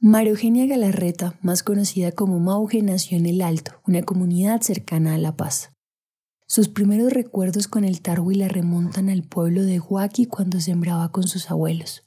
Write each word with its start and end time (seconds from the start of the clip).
María 0.00 0.30
Eugenia 0.30 0.64
Galarreta, 0.66 1.36
más 1.42 1.64
conocida 1.64 2.12
como 2.12 2.38
Mauge, 2.38 2.82
nació 2.82 3.18
en 3.18 3.26
El 3.26 3.42
Alto, 3.42 3.72
una 3.84 4.04
comunidad 4.04 4.60
cercana 4.60 5.16
a 5.16 5.18
La 5.18 5.36
Paz. 5.36 5.72
Sus 6.46 6.68
primeros 6.68 7.12
recuerdos 7.12 7.66
con 7.66 7.82
el 7.82 8.00
tarwi 8.00 8.36
la 8.36 8.46
remontan 8.46 9.08
al 9.08 9.24
pueblo 9.24 9.64
de 9.64 9.80
Huaki 9.80 10.26
cuando 10.26 10.60
sembraba 10.60 11.10
con 11.10 11.24
sus 11.26 11.50
abuelos. 11.50 12.04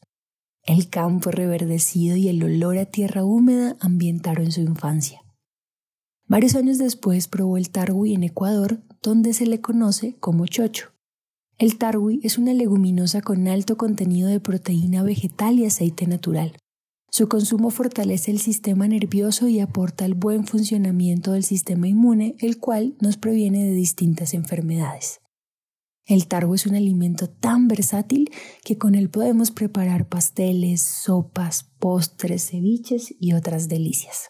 El 0.64 0.90
campo 0.90 1.32
reverdecido 1.32 2.16
y 2.16 2.30
el 2.30 2.42
olor 2.42 2.78
a 2.78 2.86
tierra 2.86 3.26
húmeda 3.26 3.76
ambientaron 3.82 4.54
su 4.54 4.62
infancia. 4.62 5.26
Varios 6.30 6.56
años 6.56 6.78
después 6.78 7.28
probó 7.28 7.58
el 7.58 7.72
tarwi 7.72 8.14
en 8.14 8.24
Ecuador, 8.24 8.82
donde 9.02 9.34
se 9.34 9.46
le 9.46 9.60
conoce 9.60 10.16
como 10.22 10.48
chocho. 10.48 10.94
El 11.58 11.78
tarwi 11.78 12.22
es 12.24 12.38
una 12.38 12.54
leguminosa 12.54 13.22
con 13.22 13.50
alto 13.50 13.76
contenido 13.76 14.30
de 14.30 14.40
proteína 14.40 15.04
vegetal 15.04 15.60
y 15.60 15.66
aceite 15.66 16.08
natural. 16.08 16.56
Su 17.14 17.28
consumo 17.28 17.72
fortalece 17.72 18.32
el 18.32 18.40
sistema 18.40 18.88
nervioso 18.88 19.50
y 19.50 19.60
aporta 19.60 20.06
el 20.06 20.14
buen 20.14 20.48
funcionamiento 20.48 21.34
del 21.34 21.44
sistema 21.44 21.90
inmune, 21.90 22.36
el 22.40 22.58
cual 22.58 22.96
nos 23.02 23.18
previene 23.18 23.66
de 23.66 23.74
distintas 23.74 24.34
enfermedades. 24.34 25.20
El 26.06 26.28
targo 26.28 26.56
es 26.56 26.66
un 26.66 26.76
alimento 26.76 27.30
tan 27.30 27.68
versátil 27.68 28.32
que 28.64 28.78
con 28.78 28.96
él 28.96 29.10
podemos 29.10 29.52
preparar 29.52 30.08
pasteles, 30.08 30.80
sopas, 30.80 31.66
postres, 31.80 32.50
ceviches 32.50 33.14
y 33.20 33.34
otras 33.34 33.68
delicias. 33.68 34.30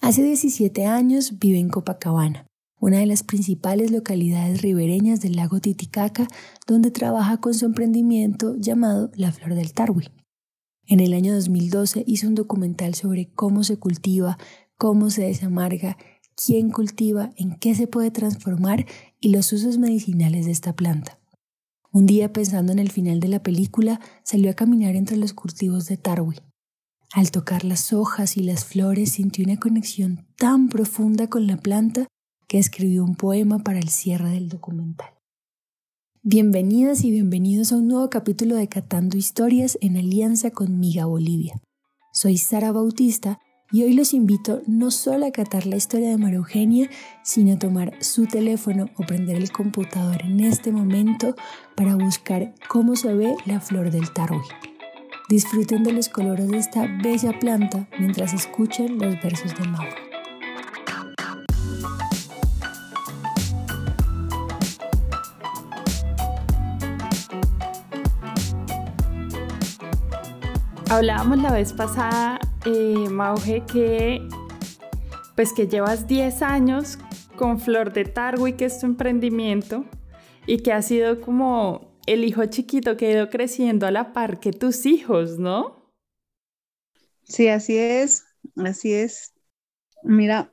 Hace 0.00 0.22
17 0.22 0.86
años 0.86 1.38
vive 1.38 1.58
en 1.58 1.68
Copacabana, 1.68 2.46
una 2.80 2.96
de 2.96 3.06
las 3.06 3.22
principales 3.22 3.90
localidades 3.90 4.62
ribereñas 4.62 5.20
del 5.20 5.36
lago 5.36 5.60
Titicaca, 5.60 6.28
donde 6.66 6.90
trabaja 6.90 7.42
con 7.42 7.52
su 7.52 7.66
emprendimiento 7.66 8.56
llamado 8.56 9.10
La 9.16 9.32
Flor 9.32 9.54
del 9.54 9.74
Tarwi. 9.74 10.08
En 10.90 10.98
el 10.98 11.14
año 11.14 11.32
2012 11.36 12.02
hizo 12.04 12.26
un 12.26 12.34
documental 12.34 12.96
sobre 12.96 13.30
cómo 13.32 13.62
se 13.62 13.78
cultiva, 13.78 14.38
cómo 14.76 15.10
se 15.10 15.22
desamarga, 15.22 15.96
quién 16.34 16.70
cultiva, 16.70 17.30
en 17.36 17.54
qué 17.54 17.76
se 17.76 17.86
puede 17.86 18.10
transformar 18.10 18.86
y 19.20 19.28
los 19.28 19.52
usos 19.52 19.78
medicinales 19.78 20.46
de 20.46 20.50
esta 20.50 20.74
planta. 20.74 21.20
Un 21.92 22.06
día 22.06 22.32
pensando 22.32 22.72
en 22.72 22.80
el 22.80 22.90
final 22.90 23.20
de 23.20 23.28
la 23.28 23.40
película, 23.40 24.00
salió 24.24 24.50
a 24.50 24.54
caminar 24.54 24.96
entre 24.96 25.16
los 25.16 25.32
cultivos 25.32 25.86
de 25.86 25.96
Tarwi. 25.96 26.38
Al 27.12 27.30
tocar 27.30 27.64
las 27.64 27.92
hojas 27.92 28.36
y 28.36 28.42
las 28.42 28.64
flores 28.64 29.12
sintió 29.12 29.44
una 29.44 29.60
conexión 29.60 30.26
tan 30.36 30.68
profunda 30.68 31.28
con 31.28 31.46
la 31.46 31.56
planta 31.56 32.08
que 32.48 32.58
escribió 32.58 33.04
un 33.04 33.14
poema 33.14 33.60
para 33.60 33.78
el 33.78 33.90
cierre 33.90 34.30
del 34.30 34.48
documental. 34.48 35.19
Bienvenidas 36.22 37.02
y 37.04 37.10
bienvenidos 37.10 37.72
a 37.72 37.76
un 37.76 37.88
nuevo 37.88 38.10
capítulo 38.10 38.54
de 38.54 38.68
Catando 38.68 39.16
Historias 39.16 39.78
en 39.80 39.96
alianza 39.96 40.50
con 40.50 40.78
Miga 40.78 41.06
Bolivia. 41.06 41.54
Soy 42.12 42.36
Sara 42.36 42.72
Bautista 42.72 43.40
y 43.72 43.84
hoy 43.84 43.94
los 43.94 44.12
invito 44.12 44.60
no 44.66 44.90
solo 44.90 45.24
a 45.24 45.30
catar 45.30 45.64
la 45.64 45.76
historia 45.76 46.10
de 46.10 46.18
María 46.18 46.36
Eugenia, 46.36 46.90
sino 47.24 47.54
a 47.54 47.58
tomar 47.58 47.94
su 48.04 48.26
teléfono 48.26 48.90
o 48.98 49.06
prender 49.06 49.36
el 49.36 49.50
computador 49.50 50.20
en 50.22 50.40
este 50.40 50.72
momento 50.72 51.34
para 51.74 51.96
buscar 51.96 52.54
cómo 52.68 52.96
se 52.96 53.14
ve 53.14 53.34
la 53.46 53.58
flor 53.62 53.90
del 53.90 54.12
tarwi. 54.12 54.42
Disfruten 55.30 55.84
de 55.84 55.94
los 55.94 56.10
colores 56.10 56.48
de 56.48 56.58
esta 56.58 56.86
bella 57.02 57.38
planta 57.38 57.88
mientras 57.98 58.34
escuchan 58.34 58.98
los 58.98 59.14
versos 59.22 59.58
de 59.58 59.66
Mauro. 59.66 60.09
Hablábamos 70.90 71.38
la 71.40 71.52
vez 71.52 71.72
pasada 71.72 72.40
eh, 72.66 73.08
Mauge, 73.08 73.64
que 73.64 74.26
pues 75.36 75.52
que 75.52 75.68
llevas 75.68 76.08
10 76.08 76.42
años 76.42 76.98
con 77.36 77.60
Flor 77.60 77.92
de 77.92 78.04
Tarwi, 78.04 78.54
que 78.54 78.64
es 78.64 78.80
tu 78.80 78.86
emprendimiento, 78.86 79.84
y 80.48 80.64
que 80.64 80.72
ha 80.72 80.82
sido 80.82 81.20
como 81.20 81.96
el 82.06 82.24
hijo 82.24 82.44
chiquito 82.46 82.96
que 82.96 83.06
ha 83.06 83.12
ido 83.12 83.30
creciendo 83.30 83.86
a 83.86 83.92
la 83.92 84.12
par 84.12 84.40
que 84.40 84.50
tus 84.50 84.84
hijos, 84.84 85.38
¿no? 85.38 85.94
Sí, 87.22 87.46
así 87.46 87.78
es, 87.78 88.24
así 88.56 88.92
es. 88.92 89.32
Mira, 90.02 90.52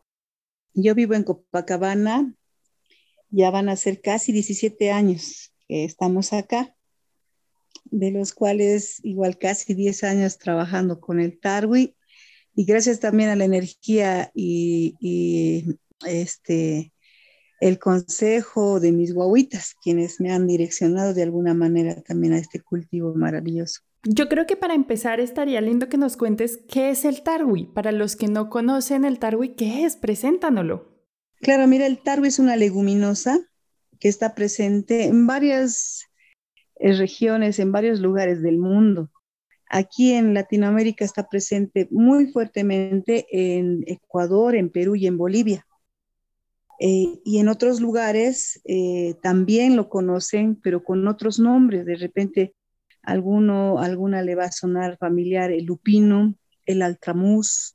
yo 0.76 0.94
vivo 0.94 1.16
en 1.16 1.24
Copacabana, 1.24 2.32
ya 3.32 3.50
van 3.50 3.70
a 3.70 3.76
ser 3.76 4.02
casi 4.02 4.34
17 4.34 4.92
años 4.92 5.52
que 5.68 5.84
estamos 5.84 6.32
acá 6.32 6.77
de 7.92 8.12
los 8.12 8.34
cuales 8.34 9.00
igual 9.04 9.38
casi 9.38 9.74
10 9.74 10.04
años 10.04 10.38
trabajando 10.38 11.00
con 11.00 11.20
el 11.20 11.40
Tarwi 11.40 11.96
y 12.56 12.66
gracias 12.66 13.00
también 13.00 13.30
a 13.30 13.36
la 13.36 13.46
energía 13.46 14.32
y, 14.34 15.66
este, 16.06 16.92
el 17.60 17.80
consejo 17.80 18.80
de 18.80 18.92
mis 18.92 19.14
guaguitas, 19.14 19.76
quienes 19.84 20.20
me 20.20 20.32
han 20.32 20.48
direccionado 20.48 21.14
de 21.14 21.24
alguna 21.24 21.54
manera 21.54 22.02
también 22.02 22.34
a 22.34 22.40
este 22.40 22.60
cultivo 22.60 23.14
maravilloso. 23.14 23.82
Yo 24.04 24.30
creo 24.30 24.46
que 24.46 24.56
para 24.56 24.74
empezar 24.74 25.20
estaría 25.20 25.62
lindo 25.62 25.90
que 25.90 25.98
nos 25.98 26.18
cuentes 26.18 26.60
qué 26.68 26.90
es 26.90 27.06
el 27.06 27.24
tarwi. 27.24 27.66
Para 27.66 27.92
los 27.92 28.16
que 28.16 28.28
no 28.28 28.50
conocen 28.50 29.06
el 29.06 29.20
tarwi, 29.20 29.56
¿qué 29.56 29.84
es? 29.84 29.96
Preséntanoslo. 29.96 30.98
Claro, 31.42 31.68
mira, 31.68 31.86
el 31.86 32.02
tarwi 32.02 32.30
es 32.30 32.40
una 32.40 32.56
leguminosa 32.56 33.40
que 34.00 34.10
está 34.10 34.34
presente 34.34 35.06
en 35.06 35.28
varias 35.28 36.07
regiones, 36.80 37.60
en 37.60 37.72
varios 37.72 38.00
lugares 38.00 38.42
del 38.42 38.58
mundo. 38.58 39.10
Aquí 39.70 40.14
en 40.14 40.34
Latinoamérica 40.34 41.04
está 41.04 41.28
presente 41.28 41.88
muy 41.92 42.28
fuertemente 42.32 43.26
en 43.32 43.84
Ecuador, 43.86 44.56
en 44.56 44.70
Perú 44.70 44.96
y 44.96 45.08
en 45.08 45.18
Bolivia. 45.18 45.66
Eh, 46.80 47.20
y 47.26 47.40
en 47.40 47.50
otros 47.50 47.82
lugares 47.82 48.62
eh, 48.66 49.16
también 49.22 49.76
lo 49.76 49.90
conocen, 49.90 50.56
pero 50.56 50.84
con 50.84 51.08
otros 51.08 51.40
nombres. 51.40 51.86
De 51.86 51.96
repente, 51.96 52.56
alguno, 53.02 53.80
alguna 53.80 54.22
le 54.22 54.36
va 54.36 54.46
a 54.46 54.52
sonar 54.52 54.98
familiar 54.98 55.52
el 55.52 55.66
lupino, 55.66 56.36
el 56.66 56.82
altramuz, 56.82 57.74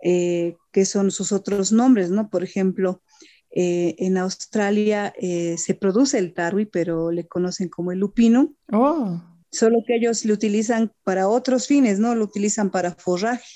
que 0.00 0.84
son 0.84 1.10
sus 1.10 1.32
otros 1.32 1.72
nombres, 1.72 2.10
¿no? 2.10 2.30
Por 2.30 2.44
ejemplo, 2.44 3.02
eh, 3.50 3.96
en 3.98 4.18
Australia 4.18 5.12
eh, 5.16 5.56
se 5.58 5.74
produce 5.74 6.18
el 6.18 6.34
tarwi, 6.34 6.66
pero 6.66 7.10
le 7.10 7.26
conocen 7.26 7.68
como 7.68 7.92
el 7.92 7.98
lupino. 7.98 8.54
Oh. 8.72 9.22
Solo 9.50 9.82
que 9.86 9.96
ellos 9.96 10.24
lo 10.24 10.34
utilizan 10.34 10.92
para 11.04 11.28
otros 11.28 11.66
fines, 11.66 11.98
¿no? 11.98 12.14
Lo 12.14 12.24
utilizan 12.24 12.70
para 12.70 12.92
forraje. 12.92 13.54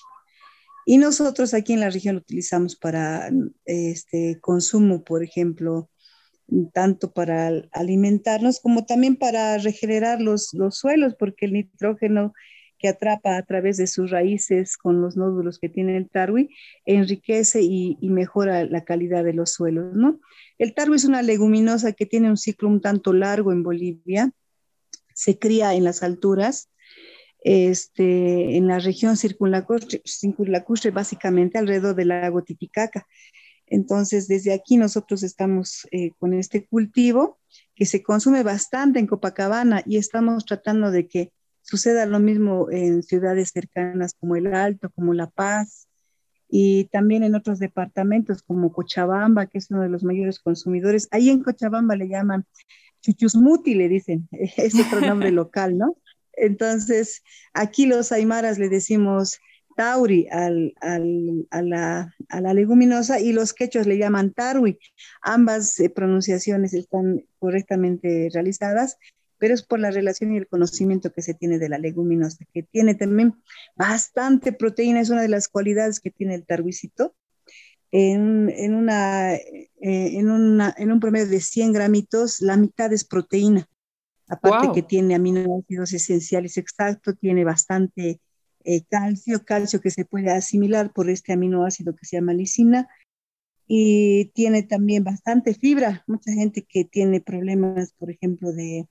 Y 0.87 0.99
nosotros 0.99 1.55
aquí 1.55 1.75
en 1.75 1.81
la 1.81 1.91
región 1.91 2.17
lo 2.17 2.21
utilizamos 2.21 2.75
para 2.77 3.31
este 3.67 4.41
consumo, 4.41 5.05
por 5.05 5.23
ejemplo, 5.23 5.91
tanto 6.73 7.13
para 7.13 7.51
alimentarnos 7.73 8.61
como 8.61 8.85
también 8.85 9.17
para 9.17 9.59
regenerar 9.59 10.21
los, 10.21 10.53
los 10.55 10.79
suelos, 10.79 11.15
porque 11.19 11.47
el 11.47 11.53
nitrógeno 11.53 12.33
que 12.83 12.89
atrapa 12.89 13.37
a 13.37 13.43
través 13.45 13.77
de 13.77 13.87
sus 13.87 14.11
raíces 14.11 14.77
con 14.77 15.01
los 15.01 15.17
nódulos 15.17 15.61
que 15.61 15.69
tiene 15.69 15.97
el 15.97 16.11
tarwi, 16.11 16.51
enriquece 16.85 17.63
y, 17.63 17.97
mejora 18.03 18.65
la 18.65 18.85
calidad 18.85 19.23
de 19.23 19.33
los 19.33 19.53
suelos, 19.53 19.95
¿no? 19.95 20.21
El 20.59 20.75
tarwi 20.75 20.97
es 20.97 21.05
una 21.05 21.23
leguminosa 21.23 21.93
que 21.93 22.07
tiene 22.07 22.29
un 22.29 22.37
ciclo 22.37 22.69
un 22.69 22.81
tanto 22.81 23.13
largo 23.13 23.53
en 23.53 23.63
Bolivia, 23.63 24.33
se 25.15 25.39
cría 25.39 25.75
en 25.75 25.85
las 25.85 26.03
alturas, 26.03 26.71
este, 27.45 28.57
en 28.57 28.67
la 28.67 28.81
región 28.81 29.17
circunlacustre, 29.17 30.91
básicamente 30.91 31.59
alrededor 31.59 31.95
del 31.95 32.09
lago 32.09 32.43
Titicaca. 32.43 33.07
Entonces, 33.67 34.27
desde 34.27 34.53
aquí 34.53 34.77
nosotros 34.77 35.23
estamos 35.23 35.87
eh, 35.93 36.11
con 36.19 36.35
este 36.35 36.67
cultivo 36.67 37.39
que 37.77 37.87
se 37.87 38.03
consume 38.03 38.43
bastante 38.43 38.99
en 38.99 39.07
Copacabana 39.07 39.83
y 39.87 39.99
estamos 39.99 40.45
tratando 40.45 40.91
de 40.91 41.07
que 41.07 41.33
Suceda 41.63 42.07
lo 42.07 42.21
mismo 42.21 42.71
en 42.71 43.03
ciudades 43.03 43.51
cercanas 43.51 44.15
como 44.19 44.37
El 44.37 44.55
Alto, 44.55 44.91
como 44.91 45.15
La 45.15 45.29
Paz, 45.29 45.89
y 46.49 46.85
también 46.93 47.23
en 47.23 47.35
otros 47.35 47.59
departamentos 47.59 48.43
como 48.43 48.73
Cochabamba, 48.73 49.47
que 49.47 49.57
es 49.57 49.71
uno 49.71 49.81
de 49.81 49.89
los 49.89 50.05
mayores 50.05 50.39
consumidores. 50.39 51.09
Ahí 51.11 51.31
en 51.31 51.43
Cochabamba 51.43 51.97
le 51.97 52.09
llaman 52.09 52.45
chuchusmuti, 53.01 53.75
le 53.75 53.89
dicen, 53.89 54.29
es 54.33 54.75
otro 54.79 55.01
nombre 55.01 55.31
local, 55.33 55.79
¿no? 55.79 55.97
Entonces, 56.35 57.23
aquí 57.53 57.87
los 57.87 58.13
aymaras 58.13 58.59
le 58.59 58.69
decimos 58.69 59.39
tauri 59.77 60.29
al, 60.31 60.75
al, 60.81 61.47
a, 61.51 61.63
la, 61.63 62.15
a, 62.29 62.41
la, 62.41 62.55
leguminosa 62.55 63.21
y 63.21 63.33
los 63.33 63.55
quechos 63.55 63.87
le 63.87 63.99
llaman 63.99 64.33
tarwi. 64.33 64.79
Ambas 65.23 65.79
eh, 65.81 65.89
pronunciaciones 65.89 66.75
están 66.75 67.25
correctamente 67.39 68.29
realizadas 68.33 68.99
pero 69.43 69.55
es 69.55 69.65
por 69.65 69.81
la 69.81 69.91
relación 69.91 70.33
y 70.33 70.37
el 70.37 70.47
conocimiento 70.47 71.13
que 71.13 71.21
se 71.21 71.35
tiene 71.35 71.59
de 71.59 71.69
la 71.69 71.77
leguminosa, 71.77 72.45
que 72.55 72.63
tiene 72.63 72.95
también 72.95 73.35
bastante 73.75 74.53
proteína, 74.53 75.01
es 75.01 75.11
una 75.11 75.23
de 75.23 75.29
las 75.29 75.49
cualidades 75.49 75.99
que 75.99 76.13
tiene 76.13 76.37
el 76.37 76.47
targuicito. 76.47 77.17
En, 77.91 78.49
en, 78.51 78.73
una, 78.77 79.35
eh, 79.35 79.69
en, 79.81 80.31
una, 80.31 80.73
en 80.79 80.93
un 80.93 81.01
promedio 81.01 81.27
de 81.27 81.41
100 81.41 81.73
gramitos, 81.73 82.41
la 82.41 82.57
mitad 82.57 82.93
es 82.93 83.05
proteína. 83.05 83.69
Aparte 84.29 84.69
que 84.73 84.83
tiene 84.83 85.17
aminoácidos 85.17 85.93
esenciales 85.93 86.57
exactos, 86.57 87.19
tiene 87.19 87.43
bastante 87.43 88.21
eh, 88.63 88.85
calcio, 88.89 89.45
calcio 89.45 89.81
que 89.81 89.91
se 89.91 90.05
puede 90.05 90.31
asimilar 90.31 90.93
por 90.93 91.11
este 91.11 91.33
aminoácido 91.33 91.97
que 91.97 92.07
se 92.07 92.15
llama 92.15 92.33
lisina, 92.33 92.89
y 93.67 94.27
tiene 94.35 94.63
también 94.63 95.03
bastante 95.03 95.53
fibra. 95.53 96.05
Mucha 96.07 96.31
gente 96.31 96.63
que 96.63 96.85
tiene 96.85 97.21
problemas, 97.21 97.93
por 97.95 98.09
ejemplo, 98.09 98.53
de, 98.53 98.87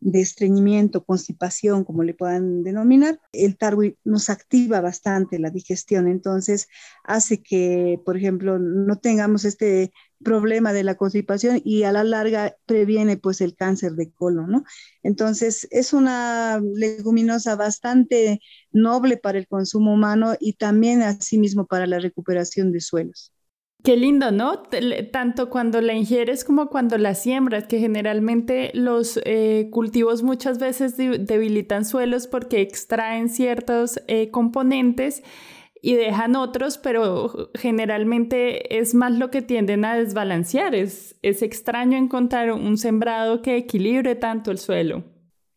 de 0.00 0.20
estreñimiento, 0.20 1.04
constipación, 1.04 1.84
como 1.84 2.02
le 2.02 2.14
puedan 2.14 2.62
denominar, 2.62 3.20
el 3.32 3.56
tarwi 3.56 3.96
nos 4.04 4.30
activa 4.30 4.80
bastante 4.80 5.38
la 5.38 5.50
digestión, 5.50 6.08
entonces 6.08 6.68
hace 7.04 7.42
que, 7.42 8.00
por 8.04 8.16
ejemplo, 8.16 8.58
no 8.58 8.98
tengamos 8.98 9.44
este 9.44 9.92
problema 10.22 10.72
de 10.72 10.84
la 10.84 10.94
constipación 10.96 11.60
y 11.64 11.82
a 11.82 11.92
la 11.92 12.04
larga 12.04 12.56
previene 12.66 13.16
pues 13.16 13.40
el 13.40 13.54
cáncer 13.54 13.92
de 13.92 14.10
colon, 14.10 14.50
¿no? 14.50 14.64
Entonces 15.02 15.68
es 15.70 15.92
una 15.92 16.60
leguminosa 16.74 17.54
bastante 17.56 18.40
noble 18.72 19.16
para 19.18 19.38
el 19.38 19.46
consumo 19.46 19.92
humano 19.94 20.34
y 20.40 20.54
también 20.54 21.02
asimismo 21.02 21.66
para 21.66 21.86
la 21.86 21.98
recuperación 21.98 22.72
de 22.72 22.80
suelos. 22.80 23.35
Qué 23.82 23.96
lindo, 23.96 24.32
¿no? 24.32 24.64
Tanto 25.12 25.48
cuando 25.48 25.80
la 25.80 25.94
ingieres 25.94 26.44
como 26.44 26.68
cuando 26.70 26.98
la 26.98 27.14
siembras, 27.14 27.66
que 27.66 27.78
generalmente 27.78 28.72
los 28.74 29.20
eh, 29.24 29.68
cultivos 29.70 30.24
muchas 30.24 30.58
veces 30.58 30.96
debilitan 30.96 31.84
suelos 31.84 32.26
porque 32.26 32.62
extraen 32.62 33.28
ciertos 33.28 34.00
eh, 34.08 34.30
componentes 34.32 35.22
y 35.80 35.94
dejan 35.94 36.34
otros, 36.34 36.78
pero 36.78 37.50
generalmente 37.54 38.76
es 38.78 38.92
más 38.92 39.12
lo 39.12 39.30
que 39.30 39.40
tienden 39.40 39.84
a 39.84 39.94
desbalancear. 39.94 40.74
Es, 40.74 41.14
es 41.22 41.42
extraño 41.42 41.96
encontrar 41.96 42.50
un 42.50 42.78
sembrado 42.78 43.40
que 43.40 43.56
equilibre 43.56 44.16
tanto 44.16 44.50
el 44.50 44.58
suelo. 44.58 45.04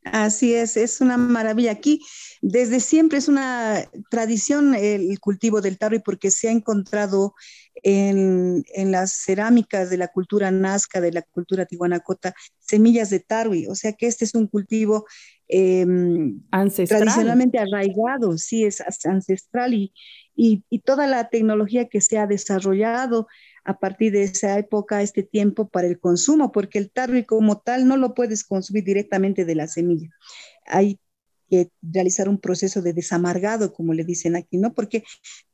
Así 0.04 0.54
es, 0.54 0.78
es 0.78 1.01
una 1.01 1.18
maravilla. 1.18 1.72
Aquí 1.72 2.01
desde 2.42 2.80
siempre 2.80 3.18
es 3.18 3.28
una 3.28 3.84
tradición 4.10 4.74
el 4.74 5.19
cultivo 5.19 5.62
del 5.62 5.78
tarro 5.78 6.00
porque 6.04 6.31
se 6.31 6.48
ha 6.48 6.51
encontrado 6.51 7.36
en, 7.84 8.63
las 8.92 9.13
cerámicas 9.13 9.90
de 9.90 9.98
la 9.98 10.07
cultura 10.07 10.51
nazca, 10.51 11.01
de 11.01 11.12
la 11.12 11.22
cultura 11.22 11.66
tihuanacota, 11.66 12.34
semillas 12.60 13.10
de 13.10 13.19
tarwi. 13.19 13.68
O 13.68 13.75
sea 13.75 13.94
que 13.94 14.07
este 14.07 14.25
es 14.25 14.36
un 14.36 14.48
cultivo 14.48 15.06
em, 15.48 16.42
tradicionalmente 16.88 17.60
arraigado, 17.60 18.38
sí, 18.38 18.66
es 18.66 18.81
ancestral 19.06 19.74
y, 19.74 19.94
y, 20.36 20.80
toda 20.80 21.07
la 21.07 21.30
tecnología 21.30 21.90
que 21.90 22.01
se 22.01 22.18
ha 22.18 22.28
desarrollado 22.28 23.28
a 23.64 23.80
partir 23.80 24.12
de 24.12 24.24
esa 24.24 24.58
época, 24.58 25.02
este 25.02 25.24
tiempo 25.24 25.68
para 25.68 25.88
el 25.88 26.00
consumo, 26.00 26.52
porque 26.52 26.80
el 26.80 26.92
tarwi 26.92 27.26
como 27.26 27.60
tal 27.60 27.88
no 27.88 27.98
lo 27.98 28.14
puedes 28.14 28.44
consumir 28.44 28.84
directamente 28.84 29.46
de 29.46 29.56
la 29.56 29.68
semilla. 29.68 30.10
Hay 30.66 31.00
que 31.50 31.70
realizar 31.82 32.30
un 32.30 32.40
proceso 32.40 32.82
de 32.82 32.94
desamargado, 32.94 33.74
como 33.74 33.94
le 33.94 34.04
dicen 34.04 34.36
aquí, 34.36 34.58
¿no? 34.58 34.74
Porque 34.74 35.04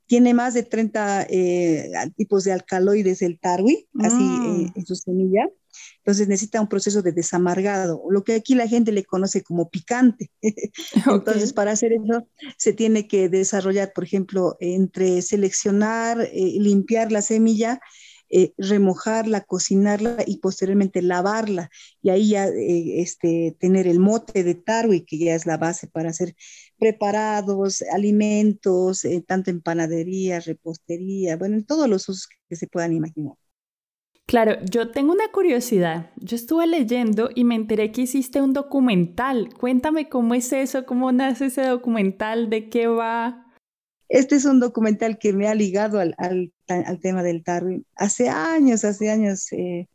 tiene 0.07 0.33
más 0.33 0.53
de 0.53 0.63
30 0.63 1.27
eh, 1.29 1.91
tipos 2.15 2.43
de 2.43 2.51
alcaloides 2.51 3.21
el 3.21 3.39
tarwi, 3.39 3.87
así 3.99 4.23
eh, 4.23 4.71
mm. 4.73 4.73
en 4.75 4.85
su 4.85 4.95
semilla. 4.95 5.49
Entonces 5.97 6.27
necesita 6.27 6.61
un 6.61 6.67
proceso 6.67 7.01
de 7.01 7.11
desamargado, 7.11 8.03
lo 8.09 8.23
que 8.23 8.35
aquí 8.35 8.55
la 8.55 8.67
gente 8.67 8.91
le 8.91 9.03
conoce 9.03 9.43
como 9.43 9.69
picante. 9.69 10.31
Entonces 11.05 11.53
para 11.53 11.71
hacer 11.71 11.93
eso 11.93 12.27
se 12.57 12.73
tiene 12.73 13.07
que 13.07 13.29
desarrollar, 13.29 13.91
por 13.93 14.03
ejemplo, 14.03 14.57
entre 14.59 15.21
seleccionar, 15.21 16.21
eh, 16.21 16.57
limpiar 16.59 17.11
la 17.11 17.21
semilla 17.21 17.79
eh, 18.27 18.53
remojarla, 18.57 19.41
cocinarla 19.41 20.17
y 20.25 20.39
posteriormente 20.39 21.01
lavarla. 21.01 21.69
Y 22.01 22.09
ahí 22.09 22.29
ya 22.29 22.47
eh, 22.47 23.01
este, 23.01 23.55
tener 23.59 23.87
el 23.87 23.99
mote 23.99 24.43
de 24.43 24.55
tarwi, 24.55 25.05
que 25.05 25.17
ya 25.19 25.35
es 25.35 25.45
la 25.45 25.57
base 25.57 25.87
para 25.87 26.09
hacer 26.09 26.35
preparados, 26.77 27.83
alimentos, 27.93 29.05
eh, 29.05 29.23
tanto 29.25 29.51
en 29.51 29.61
panadería, 29.61 30.39
repostería, 30.39 31.37
bueno, 31.37 31.55
en 31.55 31.65
todos 31.65 31.87
los 31.87 32.09
usos 32.09 32.27
que 32.49 32.55
se 32.55 32.67
puedan 32.67 32.93
imaginar. 32.93 33.35
Claro, 34.27 34.57
yo 34.69 34.89
tengo 34.89 35.11
una 35.11 35.31
curiosidad. 35.31 36.09
Yo 36.17 36.35
estuve 36.35 36.65
leyendo 36.65 37.29
y 37.35 37.43
me 37.43 37.53
enteré 37.55 37.91
que 37.91 38.01
hiciste 38.01 38.41
un 38.41 38.53
documental. 38.53 39.53
Cuéntame 39.53 40.09
cómo 40.09 40.33
es 40.33 40.51
eso, 40.51 40.85
cómo 40.85 41.11
nace 41.11 41.45
ese 41.45 41.61
documental, 41.63 42.49
de 42.49 42.69
qué 42.69 42.87
va. 42.87 43.45
Este 44.09 44.35
es 44.35 44.45
un 44.45 44.59
documental 44.59 45.19
que 45.19 45.31
me 45.31 45.47
ha 45.47 45.53
ligado 45.53 45.99
al, 45.99 46.51
tema 47.01 47.21
del 47.21 47.43
Darwin. 47.43 47.85
Hace 47.95 48.29
años, 48.29 48.83
hace 48.83 49.11
años, 49.11 49.51
eh, 49.51 49.87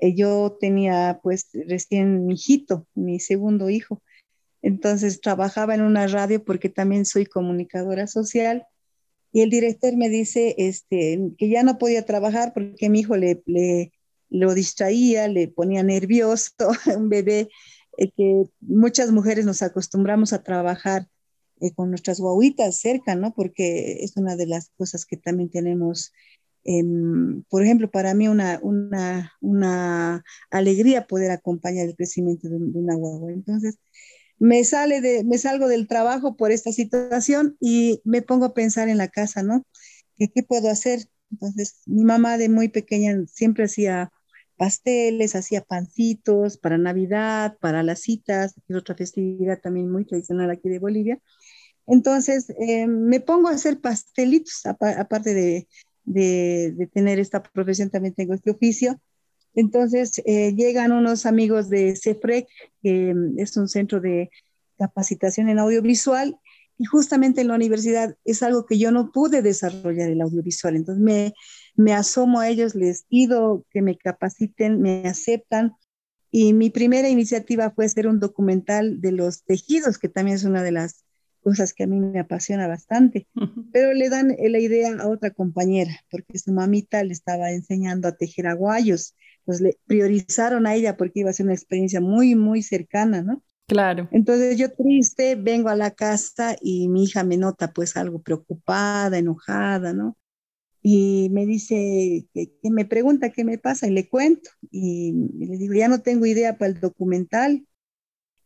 eh, 0.00 0.14
yo 0.14 0.56
tenía 0.60 1.20
pues 1.22 1.48
recién 1.68 2.26
mi 2.26 2.34
hijito, 2.34 2.86
mi 2.94 3.20
segundo 3.20 3.70
hijo. 3.70 4.02
Entonces 4.60 5.20
trabajaba 5.20 5.76
en 5.76 5.82
una 5.82 6.08
radio 6.08 6.44
porque 6.44 6.68
también 6.68 7.06
soy 7.06 7.26
comunicadora 7.26 8.08
social 8.08 8.66
y 9.32 9.42
el 9.42 9.50
director 9.50 9.96
me 9.96 10.08
dice 10.08 10.54
este, 10.58 11.20
que 11.36 11.48
ya 11.48 11.62
no 11.62 11.78
podía 11.78 12.04
trabajar 12.04 12.52
porque 12.54 12.88
mi 12.88 13.00
hijo 13.00 13.16
le, 13.16 13.42
lo 14.30 14.54
distraía, 14.54 15.28
le 15.28 15.48
ponía 15.48 15.82
nervioso, 15.82 16.52
un 16.96 17.08
bebé, 17.08 17.48
eh, 17.98 18.10
que 18.16 18.44
muchas 18.60 19.10
mujeres 19.10 19.44
nos 19.44 19.62
acostumbramos 19.62 20.32
a 20.32 20.42
trabajar 20.42 21.08
eh, 21.60 21.72
con 21.74 21.90
nuestras 21.90 22.20
guaguitas 22.20 22.76
cerca, 22.76 23.14
¿no? 23.16 23.34
Porque 23.34 24.04
es 24.04 24.16
una 24.16 24.36
de 24.36 24.46
las 24.46 24.70
cosas 24.76 25.04
que 25.04 25.16
también 25.16 25.50
tenemos. 25.50 26.12
Em, 26.64 27.42
por 27.50 27.62
ejemplo, 27.62 27.90
para 27.90 28.14
mí 28.14 28.28
una, 28.28 28.60
una, 28.62 29.32
una, 29.40 30.24
alegría 30.50 31.06
poder 31.06 31.30
acompañar 31.30 31.88
el 31.88 31.96
crecimiento 31.96 32.48
de, 32.48 32.56
una 32.56 32.94
guagua. 32.94 33.32
Entonces, 33.32 33.78
me, 34.38 34.64
sale 34.64 35.00
de, 35.00 35.24
me 35.24 35.38
salgo 35.38 35.68
del 35.68 35.86
trabajo 35.86 36.36
por 36.36 36.52
esta 36.52 36.72
situación 36.72 37.56
y 37.60 38.00
me 38.04 38.22
pongo 38.22 38.46
a 38.46 38.54
pensar 38.54 38.88
en 38.88 38.98
la 38.98 39.08
casa, 39.08 39.42
¿no? 39.42 39.64
¿Qué, 40.16 40.42
puedo 40.42 40.68
hacer? 40.70 41.00
Entonces, 41.30 41.82
mi 41.86 42.04
mamá 42.04 42.38
de 42.38 42.48
muy 42.48 42.68
pequeña 42.68 43.14
siempre 43.26 43.64
hacía 43.64 44.10
pasteles, 44.56 45.36
hacía 45.36 45.62
pancitos 45.62 46.58
para 46.58 46.78
Navidad, 46.78 47.56
para 47.60 47.82
las 47.82 48.00
citas, 48.00 48.54
que 48.54 48.72
es 48.72 48.76
otra 48.76 48.96
festividad 48.96 49.60
también 49.60 49.90
muy 49.90 50.04
tradicional 50.04 50.50
aquí 50.50 50.68
de 50.68 50.80
Bolivia. 50.80 51.20
Entonces, 51.86 52.50
eh, 52.58 52.86
me 52.86 53.20
pongo 53.20 53.48
a 53.48 53.52
hacer 53.52 53.80
pastelitos, 53.80 54.66
aparte 54.66 55.34
de, 55.34 55.68
tener 56.92 57.18
esta 57.18 57.42
profesión, 57.42 57.90
también 57.90 58.14
tengo 58.14 58.34
este 58.34 58.50
oficio. 58.50 59.00
Entonces, 59.58 60.22
eh, 60.24 60.54
llegan 60.54 60.92
unos 60.92 61.26
amigos 61.26 61.68
de 61.68 61.96
CEFREC, 61.96 62.46
que 62.80 63.12
mm, 63.12 63.40
es 63.40 63.56
un 63.56 63.66
centro 63.66 64.00
de 64.00 64.30
capacitación 64.78 65.48
en 65.48 65.58
audiovisual, 65.58 66.38
y 66.78 66.84
justamente 66.84 67.40
en 67.40 67.48
la 67.48 67.56
universidad 67.56 68.16
es 68.24 68.44
algo 68.44 68.66
que 68.66 68.78
yo 68.78 68.92
no 68.92 69.10
pude 69.10 69.42
desarrollar 69.42 70.10
el 70.10 70.20
audiovisual. 70.20 70.76
Entonces, 70.76 71.02
me, 71.02 71.34
me 71.74 71.92
asomo 71.92 72.38
a 72.38 72.48
ellos, 72.48 72.76
les 72.76 73.02
pido 73.02 73.66
que 73.72 73.82
me 73.82 73.98
capaciten, 73.98 74.80
me 74.80 75.08
aceptan. 75.08 75.72
Y 76.30 76.52
mi 76.52 76.70
primera 76.70 77.08
iniciativa 77.08 77.72
fue 77.72 77.86
hacer 77.86 78.06
un 78.06 78.20
documental 78.20 79.00
de 79.00 79.10
los 79.10 79.42
tejidos, 79.42 79.98
que 79.98 80.08
también 80.08 80.36
es 80.36 80.44
una 80.44 80.62
de 80.62 80.70
las 80.70 81.04
cosas 81.42 81.74
que 81.74 81.82
a 81.82 81.88
mí 81.88 81.98
me 81.98 82.20
apasiona 82.20 82.68
bastante, 82.68 83.26
pero 83.72 83.92
le 83.92 84.08
dan 84.08 84.36
la 84.38 84.58
idea 84.60 84.94
a 85.00 85.08
otra 85.08 85.30
compañera, 85.30 85.98
porque 86.12 86.38
su 86.38 86.52
mamita 86.52 87.02
le 87.02 87.12
estaba 87.12 87.50
enseñando 87.50 88.06
a 88.06 88.16
tejer 88.16 88.46
aguayos, 88.46 89.14
pues 89.48 89.62
le 89.62 89.78
priorizaron 89.86 90.66
a 90.66 90.74
ella 90.74 90.98
porque 90.98 91.20
iba 91.20 91.30
a 91.30 91.32
ser 91.32 91.46
una 91.46 91.54
experiencia 91.54 92.02
muy, 92.02 92.34
muy 92.34 92.62
cercana, 92.62 93.22
¿no? 93.22 93.42
Claro. 93.66 94.06
Entonces 94.12 94.58
yo 94.58 94.70
triste 94.74 95.36
vengo 95.36 95.70
a 95.70 95.74
la 95.74 95.92
casa 95.92 96.54
y 96.60 96.88
mi 96.88 97.04
hija 97.04 97.24
me 97.24 97.38
nota 97.38 97.72
pues 97.72 97.96
algo 97.96 98.20
preocupada, 98.20 99.16
enojada, 99.16 99.94
¿no? 99.94 100.18
Y 100.82 101.30
me 101.32 101.46
dice, 101.46 102.26
que, 102.34 102.52
me 102.64 102.84
pregunta 102.84 103.30
qué 103.30 103.42
me 103.42 103.56
pasa 103.56 103.86
y 103.86 103.92
le 103.92 104.10
cuento. 104.10 104.50
y 104.70 105.14
le 105.38 105.56
digo, 105.56 105.72
ya 105.72 105.88
no 105.88 106.02
tengo 106.02 106.26
idea 106.26 106.58
para 106.58 106.72
el 106.72 106.80
documental, 106.80 107.66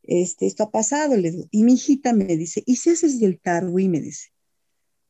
este, 0.05 0.47
esto 0.47 0.63
ha 0.63 0.71
pasado, 0.71 1.17
le 1.17 1.33
digo, 1.33 1.49
y 1.51 1.65
mi 1.65 1.73
hijita 1.73 2.13
me 2.13 2.37
dice, 2.37 2.63
¿y 2.65 2.77
si 2.77 2.91
haces 2.91 3.19
del 3.19 3.41
tarwi? 3.41 3.89
Me 3.89 4.01
dice. 4.01 4.29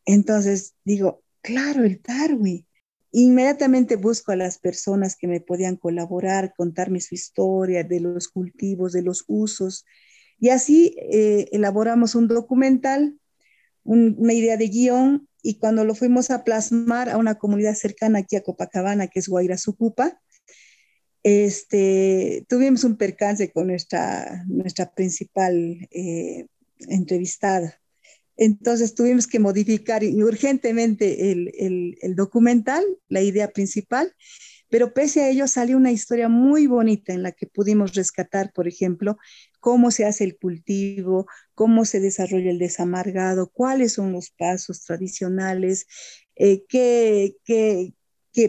Entonces 0.06 0.74
digo, 0.84 1.22
claro, 1.42 1.84
el 1.84 2.00
tarwi. 2.00 2.66
Inmediatamente 3.12 3.96
busco 3.96 4.32
a 4.32 4.36
las 4.36 4.58
personas 4.58 5.16
que 5.16 5.28
me 5.28 5.40
podían 5.40 5.76
colaborar, 5.76 6.54
contarme 6.56 7.00
su 7.00 7.14
historia 7.14 7.84
de 7.84 8.00
los 8.00 8.28
cultivos, 8.28 8.92
de 8.92 9.02
los 9.02 9.24
usos. 9.28 9.84
Y 10.38 10.48
así 10.48 10.96
eh, 10.98 11.46
elaboramos 11.52 12.14
un 12.14 12.26
documental, 12.26 13.18
una 13.84 14.32
idea 14.32 14.56
de 14.56 14.68
guion, 14.68 15.28
y 15.42 15.58
cuando 15.58 15.84
lo 15.84 15.94
fuimos 15.94 16.30
a 16.30 16.44
plasmar 16.44 17.10
a 17.10 17.18
una 17.18 17.34
comunidad 17.34 17.74
cercana 17.74 18.20
aquí 18.20 18.36
a 18.36 18.42
Copacabana, 18.42 19.08
que 19.08 19.18
es 19.18 19.28
Guaira 19.28 19.58
Sucupa, 19.58 20.20
este, 21.22 22.46
tuvimos 22.48 22.84
un 22.84 22.96
percance 22.96 23.52
con 23.52 23.68
nuestra, 23.68 24.44
nuestra 24.48 24.92
principal 24.92 25.88
eh, 25.90 26.46
entrevistada. 26.88 27.81
Entonces 28.36 28.94
tuvimos 28.94 29.26
que 29.26 29.38
modificar 29.38 30.02
urgentemente 30.04 31.32
el, 31.32 32.14
documental, 32.14 32.84
la 33.08 33.20
idea 33.20 33.48
principal, 33.48 34.14
pero 34.68 34.94
pese 34.94 35.22
a 35.22 35.28
ello 35.28 35.46
salió 35.46 35.76
una 35.76 35.92
historia 35.92 36.28
muy 36.28 36.66
bonita 36.66 37.12
en 37.12 37.22
la 37.22 37.32
que 37.32 37.46
pudimos 37.46 37.94
rescatar, 37.94 38.52
por 38.52 38.66
ejemplo, 38.66 39.18
cómo 39.60 39.90
se 39.90 40.06
hace 40.06 40.24
el 40.24 40.38
cultivo, 40.38 41.26
cómo 41.54 41.84
se 41.84 42.00
desarrolla 42.00 42.50
el 42.50 42.58
desamargado, 42.58 43.50
cuáles 43.52 43.92
son 43.92 44.12
los 44.12 44.30
pasos 44.30 44.82
tradicionales, 44.82 45.86
eh, 46.36 46.64
qué, 46.68 47.36
qué, 47.44 47.92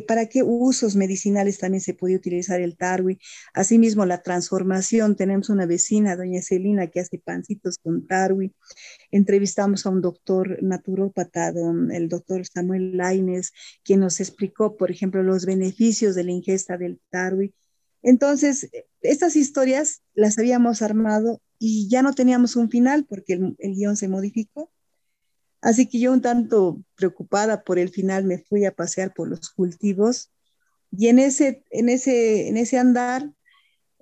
para 0.07 0.27
qué 0.27 0.43
usos 0.43 0.95
medicinales 0.95 1.57
también 1.57 1.81
se 1.81 1.93
puede 1.93 2.15
utilizar 2.15 2.61
el 2.61 2.77
tarwi. 2.77 3.19
Asimismo, 3.53 4.05
la 4.05 4.21
transformación. 4.21 5.15
Tenemos 5.15 5.49
una 5.49 5.65
vecina, 5.65 6.15
doña 6.15 6.41
Celina, 6.41 6.87
que 6.87 7.01
hace 7.01 7.19
pancitos 7.19 7.77
con 7.77 8.07
tarwi. 8.07 8.53
Entrevistamos 9.11 9.85
a 9.85 9.89
un 9.89 10.01
doctor 10.01 10.61
naturópata, 10.63 11.53
el 11.91 12.09
doctor 12.09 12.45
Samuel 12.45 12.97
Laines, 12.97 13.51
quien 13.83 13.99
nos 13.99 14.19
explicó, 14.19 14.77
por 14.77 14.91
ejemplo, 14.91 15.23
los 15.23 15.45
beneficios 15.45 16.15
de 16.15 16.23
la 16.23 16.31
ingesta 16.31 16.77
del 16.77 16.99
tarwi. 17.09 17.53
Entonces, 18.01 18.69
estas 19.01 19.35
historias 19.35 20.01
las 20.13 20.37
habíamos 20.37 20.81
armado 20.81 21.41
y 21.57 21.87
ya 21.89 22.01
no 22.01 22.13
teníamos 22.13 22.55
un 22.55 22.69
final 22.69 23.05
porque 23.05 23.33
el, 23.33 23.55
el 23.59 23.75
guion 23.75 23.95
se 23.95 24.09
modificó 24.09 24.72
Así 25.63 25.87
que 25.87 25.97
yo 25.97 26.11
un 26.11 26.21
tanto 26.21 26.83
preocupada 26.95 27.63
por 27.63 27.79
el 27.79 27.87
final 27.87 28.25
me 28.25 28.37
fui 28.37 28.65
a 28.65 28.75
pasear 28.75 29.13
por 29.13 29.29
los 29.29 29.49
cultivos 29.49 30.29
y 30.91 31.07
en 31.07 31.19
ese, 31.19 31.63
en 31.71 31.87
ese, 31.87 32.49
en 32.49 32.57
ese 32.57 32.77
andar 32.77 33.31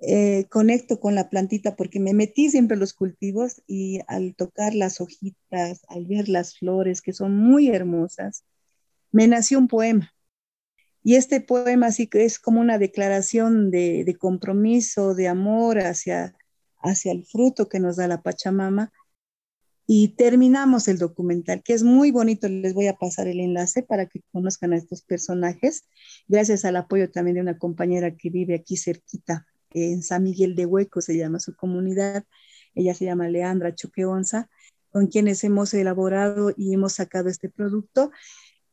eh, 0.00 0.46
conecto 0.50 0.98
con 0.98 1.14
la 1.14 1.30
plantita 1.30 1.76
porque 1.76 2.00
me 2.00 2.14
metí 2.14 2.50
siempre 2.50 2.74
en 2.74 2.80
los 2.80 2.92
cultivos 2.94 3.62
y 3.68 4.00
al 4.08 4.34
tocar 4.34 4.74
las 4.74 5.00
hojitas, 5.00 5.82
al 5.86 6.06
ver 6.06 6.28
las 6.28 6.58
flores 6.58 7.00
que 7.00 7.12
son 7.12 7.36
muy 7.36 7.68
hermosas, 7.68 8.42
me 9.12 9.28
nació 9.28 9.60
un 9.60 9.68
poema. 9.68 10.12
Y 11.04 11.14
este 11.14 11.40
poema 11.40 11.92
sí 11.92 12.08
que 12.08 12.24
es 12.24 12.40
como 12.40 12.60
una 12.60 12.78
declaración 12.78 13.70
de, 13.70 14.02
de 14.02 14.16
compromiso, 14.16 15.14
de 15.14 15.28
amor 15.28 15.78
hacia, 15.78 16.34
hacia 16.78 17.12
el 17.12 17.24
fruto 17.24 17.68
que 17.68 17.78
nos 17.78 17.94
da 17.94 18.08
la 18.08 18.20
Pachamama 18.20 18.92
y 19.94 20.08
terminamos 20.16 20.88
el 20.88 20.96
documental, 20.96 21.62
que 21.62 21.74
es 21.74 21.82
muy 21.82 22.10
bonito. 22.10 22.48
Les 22.48 22.72
voy 22.72 22.86
a 22.86 22.96
pasar 22.96 23.28
el 23.28 23.40
enlace 23.40 23.82
para 23.82 24.06
que 24.06 24.22
conozcan 24.32 24.72
a 24.72 24.78
estos 24.78 25.02
personajes, 25.02 25.84
gracias 26.26 26.64
al 26.64 26.76
apoyo 26.76 27.10
también 27.10 27.34
de 27.34 27.42
una 27.42 27.58
compañera 27.58 28.16
que 28.16 28.30
vive 28.30 28.54
aquí 28.54 28.78
cerquita, 28.78 29.46
en 29.74 30.02
San 30.02 30.22
Miguel 30.22 30.54
de 30.54 30.64
Hueco, 30.64 31.02
se 31.02 31.18
llama 31.18 31.40
su 31.40 31.54
comunidad. 31.54 32.24
Ella 32.74 32.94
se 32.94 33.04
llama 33.04 33.28
Leandra 33.28 33.74
Choqueonza, 33.74 34.48
con 34.92 35.08
quienes 35.08 35.44
hemos 35.44 35.74
elaborado 35.74 36.54
y 36.56 36.72
hemos 36.72 36.94
sacado 36.94 37.28
este 37.28 37.50
producto, 37.50 38.12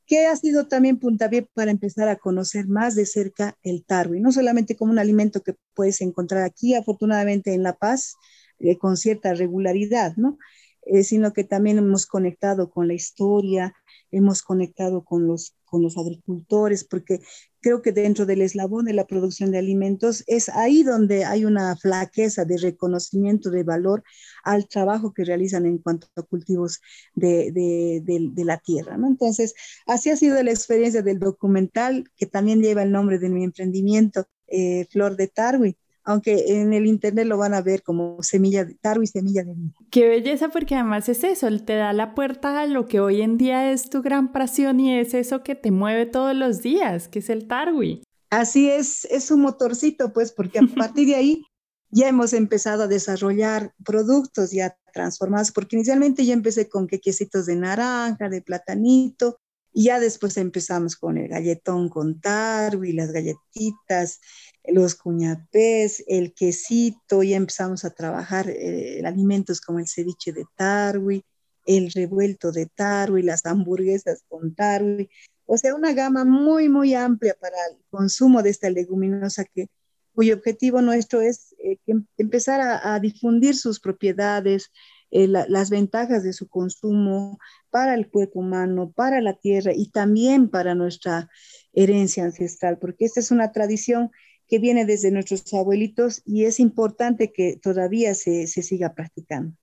que 0.06 0.26
ha 0.26 0.38
sido 0.38 0.70
también 0.70 1.00
puntapié 1.00 1.50
para 1.54 1.70
empezar 1.70 2.08
a 2.08 2.16
conocer 2.16 2.70
más 2.70 2.96
de 2.96 3.06
cerca 3.06 3.58
el 3.62 3.84
tarwi, 3.84 4.22
no 4.22 4.32
solamente 4.32 4.78
como 4.78 4.94
un 4.94 5.00
alimento 5.00 5.42
que 5.42 5.56
puedes 5.74 6.00
encontrar 6.00 6.44
aquí, 6.44 6.76
afortunadamente 6.76 7.54
en 7.54 7.64
La 7.64 7.76
Paz, 7.76 8.16
eh, 8.60 8.78
con 8.78 8.96
cierta 8.96 9.34
regularidad, 9.34 10.16
¿no? 10.16 10.38
Eh, 10.84 11.04
sino 11.04 11.34
que 11.34 11.44
también 11.44 11.78
hemos 11.78 12.06
conectado 12.06 12.70
con 12.70 12.88
la 12.88 12.94
historia, 12.94 13.74
hemos 14.12 14.42
conectado 14.42 15.04
con 15.04 15.28
los, 15.28 15.56
con 15.66 15.84
los 15.84 15.98
agricultores, 15.98 16.84
porque 16.84 17.20
creo 17.62 17.82
que 17.82 17.92
dentro 17.92 18.26
del 18.26 18.42
eslabón 18.42 18.86
de 18.86 18.94
la 18.94 19.06
producción 19.06 19.52
de 19.52 19.60
alimentos 19.60 20.24
es 20.26 20.50
ahí 20.50 20.84
donde 20.84 21.26
hay 21.26 21.46
una 21.46 21.76
flaqueza 21.76 22.46
de 22.46 22.58
reconocimiento 22.58 23.52
de 23.52 23.64
valor 23.64 24.04
al 24.44 24.68
trabajo 24.68 25.14
que 25.14 25.26
realizan 25.26 25.66
en 25.66 25.78
cuanto 25.80 26.08
a 26.16 26.24
cultivos 26.24 26.80
de, 27.14 27.52
de, 27.52 28.44
la 28.46 28.58
tierra. 28.58 28.98
¿no? 28.98 29.08
Entonces, 29.08 29.54
así 29.86 30.10
ha 30.10 30.16
sido 30.16 30.42
la 30.42 30.52
experiencia 30.52 31.02
del 31.02 31.20
documental, 31.20 32.06
que 32.16 32.26
también 32.26 32.62
lleva 32.62 32.84
el 32.84 32.92
nombre 32.92 33.20
de 33.20 33.30
mi 33.30 33.44
emprendimiento, 33.44 34.26
eh, 34.48 34.88
Flor 34.90 35.18
de 35.18 35.28
Tarwi 35.28 35.78
aunque 36.10 36.60
en 36.60 36.74
el 36.74 36.88
internet 36.88 37.28
lo 37.28 37.38
van 37.38 37.54
a 37.54 37.62
ver 37.62 37.84
como 37.84 38.18
semilla 38.24 38.66
de 38.66 38.74
tarro 38.74 39.04
y 39.04 39.08
semilla 39.08 39.44
de 39.44 39.54
vida. 39.54 39.74
Qué 39.92 40.08
belleza 40.08 40.50
porque 40.50 40.74
además 40.74 41.08
es 41.08 41.24
eso, 41.24 41.48
te 41.60 41.76
da 41.76 41.94
la 41.94 42.16
puerta 42.16 42.60
a 42.60 42.66
lo 42.66 42.88
que 42.88 43.00
hoy 43.00 43.22
en 43.22 43.38
día 43.38 43.72
es 43.72 43.92
tu 43.92 44.02
gran 44.02 44.32
pasión 44.32 44.80
y 44.80 44.98
es 44.98 45.14
eso 45.14 45.44
que 45.44 45.54
te 45.54 45.70
mueve 45.70 46.08
todos 46.08 46.36
los 46.36 46.64
días, 46.64 47.08
que 47.08 47.20
es 47.20 47.30
el 47.30 47.48
tarwi. 47.48 48.02
Así 48.32 48.72
es, 48.72 49.06
es 49.06 49.30
un 49.30 49.42
motorcito, 49.42 50.12
pues, 50.12 50.32
porque 50.32 50.58
a 50.58 50.62
partir 50.76 51.10
de 51.10 51.16
ahí 51.16 51.44
ya 51.92 52.08
hemos 52.08 52.34
empezado 52.34 52.84
a 52.84 52.88
desarrollar 52.88 53.76
productos 53.86 54.50
ya 54.50 54.76
transformados, 54.92 55.52
porque 55.52 55.76
inicialmente 55.76 56.26
ya 56.26 56.34
empecé 56.34 56.68
con 56.70 56.88
quequecitos 56.88 57.46
de 57.46 57.56
naranja, 57.56 58.30
de 58.30 58.42
platanito, 58.42 59.38
y 59.72 59.86
ya 59.86 60.00
después 60.00 60.38
empezamos 60.38 60.96
con 60.96 61.18
el 61.18 61.28
galletón 61.28 61.90
con 61.90 62.20
tarwi, 62.20 62.94
las 62.94 63.12
galletitas, 63.12 64.20
los 64.66 64.96
cuñapés, 64.96 66.04
el 66.08 66.34
quesito, 66.34 67.24
ya 67.24 67.38
empezamos 67.38 67.86
a 67.86 67.92
trabajar 67.92 68.50
eh, 68.50 69.02
alimentos 69.06 69.62
como 69.62 69.80
el 69.80 69.88
ceviche 69.88 70.32
de 70.32 70.46
tarwi, 70.56 71.24
el 71.66 71.92
revuelto 71.92 72.52
de 72.52 72.66
tarwi, 72.66 73.22
las 73.22 73.46
hamburguesas 73.46 74.24
con 74.28 74.54
tarwi, 74.56 75.10
o 75.46 75.58
sea, 75.58 75.74
una 75.74 75.94
gama 75.94 76.26
muy, 76.26 76.70
muy 76.70 76.94
amplia 76.94 77.36
para 77.40 77.56
el 77.72 77.78
consumo 77.90 78.44
de 78.44 78.52
esta 78.52 78.70
leguminosa 78.70 79.46
que, 79.46 79.68
cuyo 80.14 80.36
objetivo 80.36 80.82
nuestro 80.82 81.22
es 81.22 81.56
eh, 81.64 81.78
em, 81.88 82.06
empezar 82.18 82.62
a, 82.62 83.00
difundir 83.00 83.56
sus 83.56 83.80
propiedades, 83.80 84.72
eh, 85.12 85.28
las 85.28 85.70
ventajas 85.72 86.24
de 86.24 86.34
su 86.34 86.48
consumo 86.48 87.40
para 87.72 87.96
el 87.96 88.10
cuerpo 88.10 88.42
humano, 88.42 88.92
para 88.96 89.22
la 89.22 89.34
tierra 89.34 89.72
y 89.74 89.90
también 89.90 90.50
para 90.50 90.76
nuestra 90.76 91.30
herencia 91.74 92.26
ancestral, 92.26 92.78
porque 92.78 93.06
esta 93.06 93.20
es 93.20 93.32
una 93.32 93.52
tradición 93.52 94.12
que 94.50 94.60
viene 94.60 94.86
desde 94.86 95.12
nuestros 95.12 95.54
abuelitos 95.54 96.22
y 96.26 96.46
es 96.46 96.60
importante 96.60 97.32
que 97.32 97.58
todavía 97.62 98.16
se, 98.16 98.48
siga 98.48 98.94
practicando. 98.94 99.56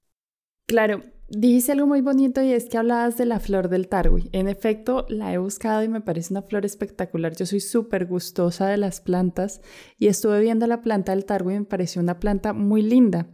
Claro, 0.67 1.03
dijiste 1.29 1.73
algo 1.73 1.87
muy 1.87 2.01
bonito 2.01 2.43
y 2.43 2.53
es 2.53 2.69
que 2.69 2.79
hablabas 2.79 3.17
de 3.17 3.27
la 3.27 3.41
flor 3.41 3.69
del 3.69 3.89
tarwi. 3.89 4.31
En 4.33 4.49
efecto, 4.49 5.07
la 5.09 5.33
he 5.33 5.39
buscado 5.39 5.83
y 5.83 5.89
me 5.89 6.01
parece 6.01 6.33
una 6.33 6.43
flor 6.43 6.65
espectacular. 6.65 7.35
Yo 7.35 7.47
soy 7.47 7.61
súper 7.61 8.07
gustosa 8.07 8.69
de 8.69 8.77
las 8.77 9.01
plantas 9.01 9.61
y 9.99 10.07
estuve 10.07 10.41
viendo 10.41 10.67
la 10.67 10.83
planta 10.83 11.13
del 11.13 11.25
tarwi 11.25 11.55
y 11.55 11.59
me 11.59 11.65
pareció 11.65 12.01
una 12.01 12.21
planta 12.21 12.53
muy 12.53 12.83
linda. 12.83 13.29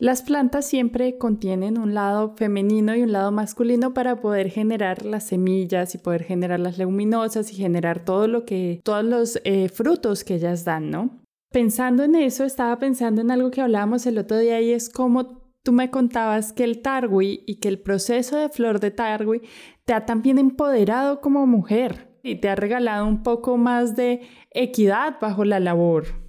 Las 0.00 0.22
plantas 0.22 0.64
siempre 0.64 1.18
contienen 1.18 1.76
un 1.76 1.92
lado 1.92 2.36
femenino 2.36 2.94
y 2.94 3.02
un 3.02 3.10
lado 3.10 3.32
masculino 3.32 3.94
para 3.94 4.20
poder 4.20 4.48
generar 4.48 5.04
las 5.04 5.24
semillas 5.24 5.92
y 5.96 5.98
poder 5.98 6.22
generar 6.22 6.60
las 6.60 6.78
leguminosas 6.78 7.52
y 7.52 7.56
generar 7.56 8.04
todo 8.04 8.28
lo 8.28 8.44
que, 8.44 8.80
todos 8.84 9.04
los 9.04 9.40
eh, 9.42 9.68
frutos 9.68 10.22
que 10.22 10.36
ellas 10.36 10.64
dan, 10.64 10.90
¿no? 10.90 11.20
Pensando 11.50 12.04
en 12.04 12.14
eso, 12.14 12.44
estaba 12.44 12.78
pensando 12.78 13.22
en 13.22 13.32
algo 13.32 13.50
que 13.50 13.60
hablábamos 13.60 14.06
el 14.06 14.18
otro 14.18 14.38
día 14.38 14.60
y 14.60 14.70
es 14.70 14.88
como 14.88 15.42
tú 15.64 15.72
me 15.72 15.90
contabas 15.90 16.52
que 16.52 16.62
el 16.62 16.80
tarwi 16.80 17.42
y 17.44 17.56
que 17.56 17.66
el 17.66 17.80
proceso 17.80 18.36
de 18.36 18.50
flor 18.50 18.78
de 18.78 18.92
tarwi 18.92 19.42
te 19.84 19.94
ha 19.94 20.06
también 20.06 20.38
empoderado 20.38 21.20
como 21.20 21.44
mujer 21.44 22.16
y 22.22 22.36
te 22.36 22.48
ha 22.48 22.54
regalado 22.54 23.04
un 23.04 23.24
poco 23.24 23.56
más 23.56 23.96
de 23.96 24.20
equidad 24.52 25.16
bajo 25.20 25.44
la 25.44 25.58
labor. 25.58 26.27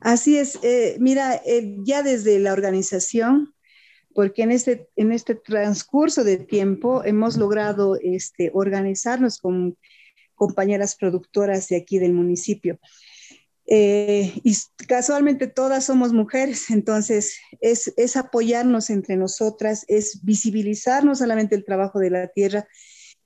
Así 0.00 0.38
es, 0.38 0.58
eh, 0.62 0.96
mira, 1.00 1.40
eh, 1.44 1.76
ya 1.84 2.02
desde 2.02 2.38
la 2.38 2.52
organización, 2.52 3.54
porque 4.14 4.42
en 4.42 4.52
este, 4.52 4.88
en 4.96 5.12
este 5.12 5.34
transcurso 5.34 6.24
de 6.24 6.38
tiempo 6.38 7.04
hemos 7.04 7.36
logrado 7.36 7.96
este, 8.00 8.50
organizarnos 8.54 9.38
con 9.38 9.76
compañeras 10.34 10.96
productoras 10.96 11.68
de 11.68 11.76
aquí 11.76 11.98
del 11.98 12.12
municipio. 12.12 12.78
Eh, 13.70 14.32
y 14.44 14.56
casualmente 14.86 15.46
todas 15.46 15.84
somos 15.84 16.12
mujeres, 16.12 16.70
entonces 16.70 17.38
es, 17.60 17.92
es 17.96 18.16
apoyarnos 18.16 18.88
entre 18.88 19.16
nosotras, 19.16 19.84
es 19.88 20.24
visibilizar 20.24 21.04
no 21.04 21.14
solamente 21.14 21.54
el 21.54 21.64
trabajo 21.64 21.98
de 21.98 22.10
la 22.10 22.28
tierra, 22.28 22.66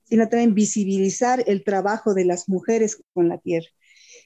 sino 0.04 0.28
también 0.28 0.54
visibilizar 0.54 1.44
el 1.46 1.62
trabajo 1.64 2.12
de 2.12 2.24
las 2.24 2.48
mujeres 2.48 3.02
con 3.12 3.28
la 3.28 3.38
tierra. 3.38 3.68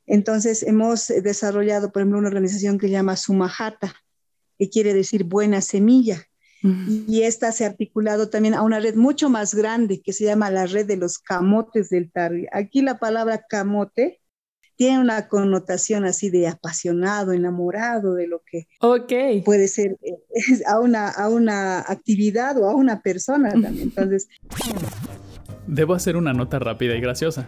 Entonces, 0.06 0.62
hemos 0.62 1.08
desarrollado, 1.08 1.90
por 1.90 2.02
ejemplo, 2.02 2.18
una 2.18 2.28
organización 2.28 2.78
que 2.78 2.86
se 2.86 2.92
llama 2.92 3.16
Sumajata, 3.16 3.94
que 4.58 4.70
quiere 4.70 4.94
decir 4.94 5.25
buena 5.25 5.60
semilla. 5.60 6.26
Y 7.06 7.22
esta 7.22 7.52
se 7.52 7.64
ha 7.64 7.68
articulado 7.68 8.28
también 8.28 8.54
a 8.54 8.62
una 8.62 8.80
red 8.80 8.96
mucho 8.96 9.30
más 9.30 9.54
grande 9.54 10.00
que 10.02 10.12
se 10.12 10.25
llama 10.25 10.50
la 10.50 10.66
red 10.66 10.84
de 10.84 10.96
los 10.96 11.18
camotes 11.18 11.90
del 11.90 12.10
Tarri. 12.10 12.46
Aquí 12.50 12.82
la 12.82 12.98
palabra 12.98 13.44
camote 13.48 14.20
tiene 14.75 14.98
una 14.98 15.28
connotación 15.28 16.04
así 16.04 16.28
de 16.28 16.48
apasionado, 16.48 17.32
enamorado 17.32 18.14
de 18.14 18.26
lo 18.26 18.42
que 18.50 18.66
puede 19.44 19.68
ser 19.68 19.96
eh, 20.02 20.16
a 20.66 20.80
una, 20.80 21.08
a 21.08 21.28
una 21.28 21.78
actividad 21.78 22.58
o 22.58 22.68
a 22.68 22.75
una 22.75 23.00
persona 23.00 23.50
también. 23.50 23.78
Entonces, 23.82 24.26
Debo 25.68 25.94
hacer 25.94 26.16
una 26.16 26.32
nota 26.32 26.58
rápida 26.58 26.96
y 26.96 27.00
graciosa 27.00 27.46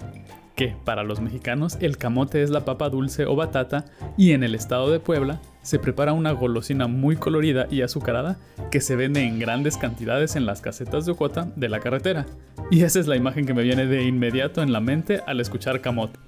que 0.58 0.74
para 0.84 1.04
los 1.04 1.20
mexicanos 1.20 1.78
el 1.80 1.98
camote 1.98 2.42
es 2.42 2.50
la 2.50 2.64
papa 2.64 2.88
dulce 2.88 3.26
o 3.26 3.36
batata 3.36 3.84
y 4.16 4.32
en 4.32 4.42
el 4.42 4.56
estado 4.56 4.90
de 4.90 4.98
Puebla 4.98 5.40
se 5.62 5.78
prepara 5.78 6.12
una 6.12 6.32
golosina 6.32 6.88
muy 6.88 7.14
colorida 7.14 7.68
y 7.70 7.82
azucarada 7.82 8.38
que 8.72 8.80
se 8.80 8.96
vende 8.96 9.22
en 9.22 9.38
grandes 9.38 9.76
cantidades 9.76 10.34
en 10.34 10.46
las 10.46 10.60
casetas 10.60 11.06
de 11.06 11.12
Ocota 11.12 11.46
de 11.54 11.68
la 11.68 11.78
carretera. 11.78 12.26
Y 12.72 12.82
esa 12.82 12.98
es 12.98 13.06
la 13.06 13.14
imagen 13.14 13.46
que 13.46 13.54
me 13.54 13.62
viene 13.62 13.86
de 13.86 14.02
inmediato 14.02 14.60
en 14.60 14.72
la 14.72 14.80
mente 14.80 15.20
al 15.28 15.38
escuchar 15.38 15.80
camote. 15.80 16.18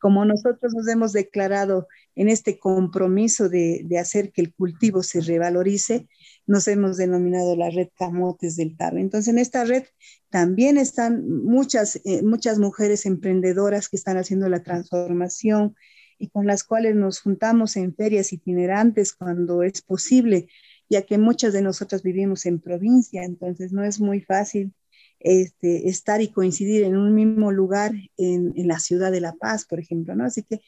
Como 0.00 0.24
nosotros 0.24 0.72
nos 0.74 0.88
hemos 0.88 1.12
declarado 1.12 1.86
en 2.14 2.28
este 2.28 2.58
compromiso 2.58 3.48
de, 3.48 3.86
hacer 3.98 4.32
que 4.32 4.42
el 4.42 4.52
cultivo 4.52 5.02
se 5.02 5.20
revalorice, 5.20 6.08
nos 6.46 6.68
hemos 6.68 6.96
denominado 6.96 7.56
la 7.56 7.70
red 7.70 7.88
Camotes 7.96 8.56
del 8.56 8.76
Tarro. 8.76 8.98
Entonces, 8.98 9.32
en 9.32 9.38
esta 9.38 9.64
red 9.64 9.84
también 10.28 10.76
están 10.76 11.28
muchas, 11.28 12.00
eh, 12.04 12.22
muchas 12.22 12.58
mujeres 12.58 13.06
emprendedoras 13.06 13.88
que 13.88 13.96
están 13.96 14.16
haciendo 14.16 14.48
la 14.48 14.62
transformación 14.62 15.74
y 16.18 16.28
con 16.28 16.46
las 16.46 16.64
cuales 16.64 16.94
nos 16.94 17.20
juntamos 17.20 17.76
en 17.76 17.94
ferias 17.94 18.32
itinerantes 18.32 19.12
cuando 19.12 19.62
es 19.62 19.82
posible, 19.82 20.48
ya 20.88 21.02
que 21.02 21.18
muchas 21.18 21.52
de 21.52 21.62
nosotras 21.62 22.02
vivimos 22.02 22.44
en 22.46 22.60
provincia, 22.60 23.24
entonces 23.24 23.72
no 23.72 23.84
es 23.84 24.00
muy 24.00 24.20
fácil 24.20 24.72
este, 25.20 25.88
estar 25.88 26.20
y 26.20 26.28
coincidir 26.28 26.82
en 26.82 26.96
un 26.96 27.14
mismo 27.14 27.52
lugar 27.52 27.92
en, 28.16 28.52
en, 28.56 28.68
la 28.68 28.80
ciudad 28.80 29.12
de 29.12 29.20
La 29.20 29.34
Paz, 29.34 29.64
por 29.64 29.78
ejemplo, 29.78 30.16
¿no? 30.16 30.24
Así 30.24 30.42
que 30.42 30.60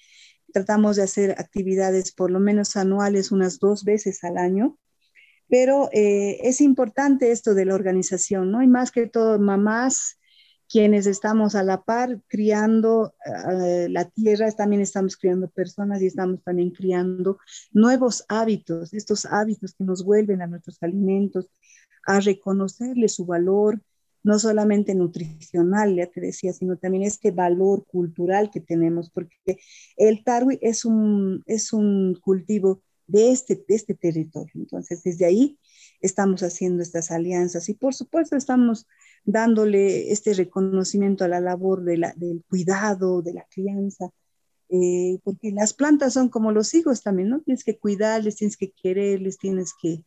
tratamos 0.55 0.97
de 0.97 1.03
hacer 1.03 1.33
actividades 1.33 2.13
por 2.13 2.31
lo 2.31 2.39
menos 2.39 2.77
anuales 2.77 3.33
unas 3.33 3.59
dos 3.59 3.83
veces 3.85 4.23
al 4.23 4.39
año, 4.39 4.79
pero 5.49 5.91
eh, 5.93 6.39
es 6.45 6.61
importante 6.61 7.33
esto 7.33 7.55
de 7.55 7.65
la 7.65 7.75
organización, 7.75 8.53
¿no? 8.53 8.63
Y 8.63 8.69
más 8.69 8.93
que 8.93 9.09
todo, 9.09 9.39
mamás 9.39 10.19
quienes 10.69 11.07
estamos 11.07 11.55
a 11.57 11.63
la 11.63 11.83
par 11.83 12.21
criando 12.29 13.15
eh, 13.27 13.89
la 13.91 14.07
tierra, 14.07 14.51
también 14.53 14.81
estamos 14.81 15.17
criando 15.17 15.49
personas 15.49 16.01
y 16.01 16.07
estamos 16.07 16.43
también 16.43 16.71
criando 16.71 17.39
nuevos 17.73 18.25
hábitos, 18.29 18.95
estos 18.95 19.27
hábitos 19.27 19.75
que 19.75 19.85
nos 19.85 20.05
vuelven 20.05 20.41
a 20.41 20.47
nuestros 20.47 20.83
alimentos, 20.83 21.51
a 22.07 22.21
reconocerle 22.21 23.09
su 23.09 23.27
valor, 23.27 23.81
no 24.25 24.39
solamente 24.39 24.95
nutricional, 24.95 25.95
ya 25.95 26.07
te 26.07 26.21
decía, 26.21 26.53
sino 26.53 26.77
también 26.77 27.05
este 27.05 27.31
valor 27.31 27.87
cultural 27.87 28.51
que 28.51 28.61
tenemos, 28.61 29.11
porque 29.11 29.59
el 29.97 30.25
tarwi 30.25 30.59
es 30.63 30.85
un, 30.85 31.43
es 31.47 31.73
un 31.73 32.19
cultivo 32.21 32.83
de 33.07 33.31
este, 33.31 33.63
de 33.69 33.75
este 33.75 33.95
territorio. 33.95 34.53
Entonces, 34.55 35.03
desde 35.05 35.27
ahí 35.27 35.59
estamos 36.01 36.43
haciendo 36.43 36.83
estas 36.83 37.11
alianzas 37.11 37.69
y 37.69 37.75
por 37.75 37.95
supuesto 37.95 38.35
estamos 38.37 38.87
dándole 39.25 40.11
este 40.11 40.35
reconocimiento 40.35 41.25
a 41.25 41.29
la 41.29 41.41
labor 41.41 41.85
de 41.85 41.99
la, 41.99 42.15
del 42.17 42.43
cuidado, 42.49 43.23
de 43.23 43.35
la 43.35 43.47
crianza, 43.51 44.11
eh, 44.71 45.19
porque 45.23 45.53
las 45.53 45.75
plantas 45.75 46.15
son 46.15 46.31
como 46.31 46.51
los 46.51 46.73
hijos 46.75 47.03
también, 47.03 47.29
¿no? 47.29 47.41
Tienes 47.41 47.63
que 47.63 47.79
cuidarles, 47.79 48.37
tienes 48.37 48.57
que 48.57 48.73
quererles, 48.73 49.39
tienes 49.39 49.73
que 49.81 50.03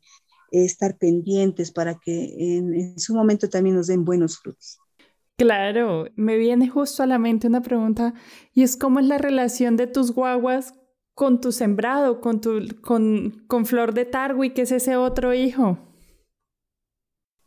estar 0.52 0.98
pendientes 0.98 1.72
para 1.72 2.00
que 2.00 2.58
en, 2.58 3.00
su 3.00 3.14
momento 3.14 3.50
también 3.50 3.76
nos 3.76 3.88
den 3.88 4.06
buenos 4.06 4.40
frutos. 4.40 4.80
Claro, 5.38 6.06
me 6.16 6.38
viene 6.38 6.68
justo 6.68 7.04
a 7.04 7.06
la 7.06 7.20
mente 7.20 7.48
una 7.48 7.62
pregunta 7.62 8.14
y 8.54 8.64
es 8.64 8.76
cómo 8.76 9.00
es 9.00 9.06
la 9.06 9.18
relación 9.18 9.78
de 9.78 9.88
tus 9.88 10.12
guaguas 10.12 10.74
con 11.14 11.42
tu 11.42 11.52
sembrado, 11.52 12.22
con, 12.22 12.42
tu, 12.42 12.60
con, 12.82 13.46
con 13.48 13.66
Flor 13.66 13.94
de 13.94 14.06
Tarwi, 14.06 14.54
que 14.54 14.64
es 14.64 14.72
ese 14.72 14.98
otro 14.98 15.34
hijo. 15.34 15.78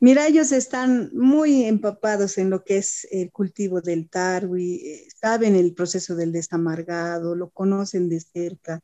Mira, 0.03 0.27
ellos 0.27 0.51
están 0.51 1.11
muy 1.13 1.65
empapados 1.65 2.39
en 2.39 2.49
lo 2.49 2.65
que 2.65 2.79
es 2.79 3.07
el 3.11 3.31
cultivo 3.31 3.83
del 3.83 4.09
tarwi, 4.09 4.77
eh, 4.77 5.09
saben 5.21 5.55
el 5.57 5.75
proceso 5.75 6.17
del 6.17 6.33
desamargado, 6.33 7.35
lo 7.35 7.51
conocen 7.51 8.09
de 8.09 8.21
cerca 8.21 8.81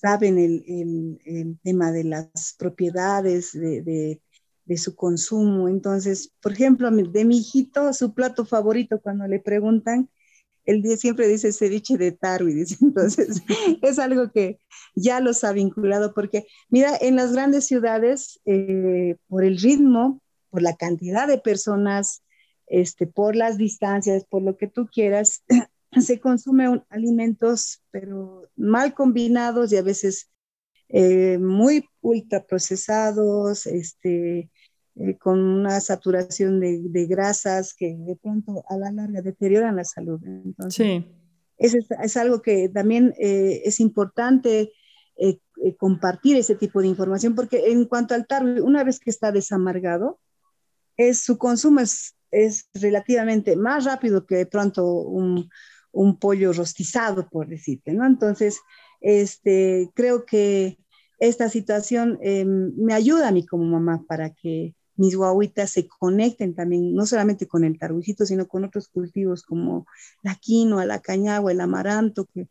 saben 0.00 0.38
el, 0.38 1.58
tema 1.62 1.92
de 1.92 2.04
las 2.04 2.54
propiedades 2.58 3.52
de, 3.52 4.20
su 4.76 4.94
consumo. 4.94 5.68
Entonces, 5.68 6.32
por 6.40 6.52
ejemplo, 6.52 6.90
de 6.90 7.24
mi 7.24 7.38
hijito, 7.38 7.92
su 7.92 8.14
plato 8.14 8.44
favorito 8.44 9.00
cuando 9.00 9.26
le 9.26 9.40
preguntan, 9.40 10.08
él 10.64 10.84
siempre 10.96 11.26
dice 11.26 11.52
ceviche 11.52 11.98
de 11.98 12.12
tarwi, 12.12 12.64
entonces 12.80 13.42
es 13.82 13.98
algo 13.98 14.30
que 14.30 14.60
ya 14.94 15.20
los 15.20 15.42
ha 15.42 15.52
vinculado, 15.52 16.14
porque 16.14 16.46
mira, 16.68 16.96
en 17.00 17.16
las 17.16 17.32
grandes 17.32 17.66
ciudades, 17.66 18.40
eh, 18.44 19.16
por 19.28 19.44
el 19.44 19.58
ritmo, 19.58 20.22
por 20.50 20.62
la 20.62 20.76
cantidad 20.76 21.26
de 21.26 21.38
personas, 21.38 22.22
este, 22.66 23.06
por 23.06 23.34
las 23.34 23.58
distancias, 23.58 24.24
por 24.24 24.42
lo 24.42 24.56
que 24.56 24.68
tú 24.68 24.86
quieras, 24.86 25.42
se 25.98 26.20
consumen 26.20 26.84
alimentos, 26.88 27.82
pero 27.90 28.48
mal 28.56 28.94
combinados 28.94 29.72
y 29.72 29.76
a 29.76 29.82
veces 29.82 30.30
eh, 30.88 31.38
muy 31.38 31.84
ultraprocesados, 32.00 33.66
este, 33.66 34.50
eh, 34.96 35.18
con 35.18 35.38
una 35.38 35.80
saturación 35.80 36.58
de, 36.58 37.06
grasas 37.06 37.74
que 37.74 37.96
de 37.96 38.16
pronto 38.16 38.64
a 38.68 38.76
la 38.76 38.90
larga 38.90 39.22
deterioran 39.22 39.76
la 39.76 39.84
salud. 39.84 40.20
Entonces, 40.24 40.86
sí. 40.86 41.06
es, 41.58 41.74
es, 41.74 42.16
algo 42.16 42.42
que 42.42 42.68
también 42.68 43.14
eh, 43.18 43.62
es 43.64 43.80
importante 43.80 44.72
compartir 45.76 46.38
ese 46.38 46.54
tipo 46.54 46.80
de 46.80 46.88
información, 46.88 47.34
porque 47.34 47.70
en 47.70 47.84
cuanto 47.84 48.14
al 48.14 48.26
tarro, 48.26 48.64
una 48.64 48.82
vez 48.82 48.98
que 48.98 49.10
está 49.10 49.30
desamargado, 49.30 50.18
es, 50.96 51.18
su 51.18 51.36
consumo 51.36 51.80
es, 51.80 52.16
es 52.30 52.70
relativamente 52.72 53.54
más 53.56 53.84
rápido 53.84 54.24
que 54.24 54.36
de 54.36 54.46
pronto 54.46 54.86
un, 54.86 55.50
un 55.92 56.18
pollo 56.18 56.52
rostizado, 56.52 57.28
por 57.28 57.48
decirte, 57.48 57.92
¿no? 57.92 58.06
Entonces, 58.06 58.60
este, 59.00 59.90
creo 59.94 60.24
que 60.24 60.78
esta 61.18 61.48
situación 61.48 62.18
em, 62.22 62.72
me 62.76 62.94
ayuda 62.94 63.28
a 63.28 63.32
mí 63.32 63.44
como 63.46 63.64
mamá 63.64 64.04
para 64.08 64.30
que 64.30 64.74
mis 64.96 65.16
guaguitas 65.16 65.70
se 65.70 65.88
conecten 65.88 66.54
también, 66.54 66.94
no 66.94 67.06
solamente 67.06 67.46
con 67.46 67.64
el 67.64 67.78
tarbucito, 67.78 68.26
sino 68.26 68.46
con 68.46 68.64
otros 68.64 68.88
cultivos 68.88 69.42
como 69.42 69.86
la 70.22 70.34
quinoa, 70.34 70.84
la 70.84 71.00
cañagua, 71.00 71.52
el 71.52 71.60
amaranto, 71.60 72.26
que, 72.26 72.48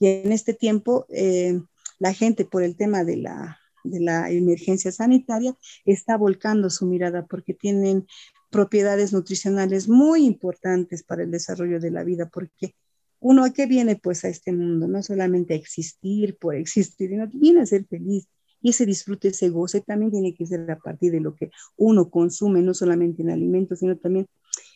en 0.00 0.32
este 0.32 0.54
tiempo 0.54 1.04
eh, 1.10 1.60
la 1.98 2.14
gente 2.14 2.46
por 2.46 2.62
el 2.62 2.74
tema 2.74 3.04
de 3.04 3.18
la, 3.18 3.58
de 3.84 4.00
la 4.00 4.30
emergencia 4.30 4.92
sanitaria 4.92 5.54
está 5.84 6.16
volcando 6.16 6.70
su 6.70 6.86
mirada 6.86 7.26
porque 7.26 7.52
tienen 7.52 8.06
propiedades 8.50 9.12
nutricionales 9.12 9.88
muy 9.88 10.26
importantes 10.26 11.02
para 11.02 11.22
el 11.22 11.30
desarrollo 11.30 11.80
de 11.80 11.90
la 11.90 12.04
vida, 12.04 12.28
porque 12.28 12.74
uno 13.20 13.44
a 13.44 13.52
qué 13.52 13.66
viene 13.66 13.96
pues 13.96 14.24
a 14.24 14.28
este 14.28 14.52
mundo, 14.52 14.88
no 14.88 15.02
solamente 15.02 15.54
a 15.54 15.56
existir 15.56 16.36
por 16.38 16.54
existir, 16.54 17.10
sino 17.10 17.28
viene 17.32 17.62
a 17.62 17.66
ser 17.66 17.86
feliz. 17.86 18.28
Y 18.62 18.70
ese 18.70 18.84
disfrute, 18.84 19.28
ese 19.28 19.48
goce 19.48 19.80
también 19.80 20.10
tiene 20.10 20.34
que 20.34 20.46
ser 20.46 20.70
a 20.70 20.78
partir 20.78 21.12
de 21.12 21.20
lo 21.20 21.34
que 21.34 21.50
uno 21.76 22.10
consume, 22.10 22.60
no 22.60 22.74
solamente 22.74 23.22
en 23.22 23.30
alimentos, 23.30 23.78
sino 23.78 23.96
también 23.96 24.26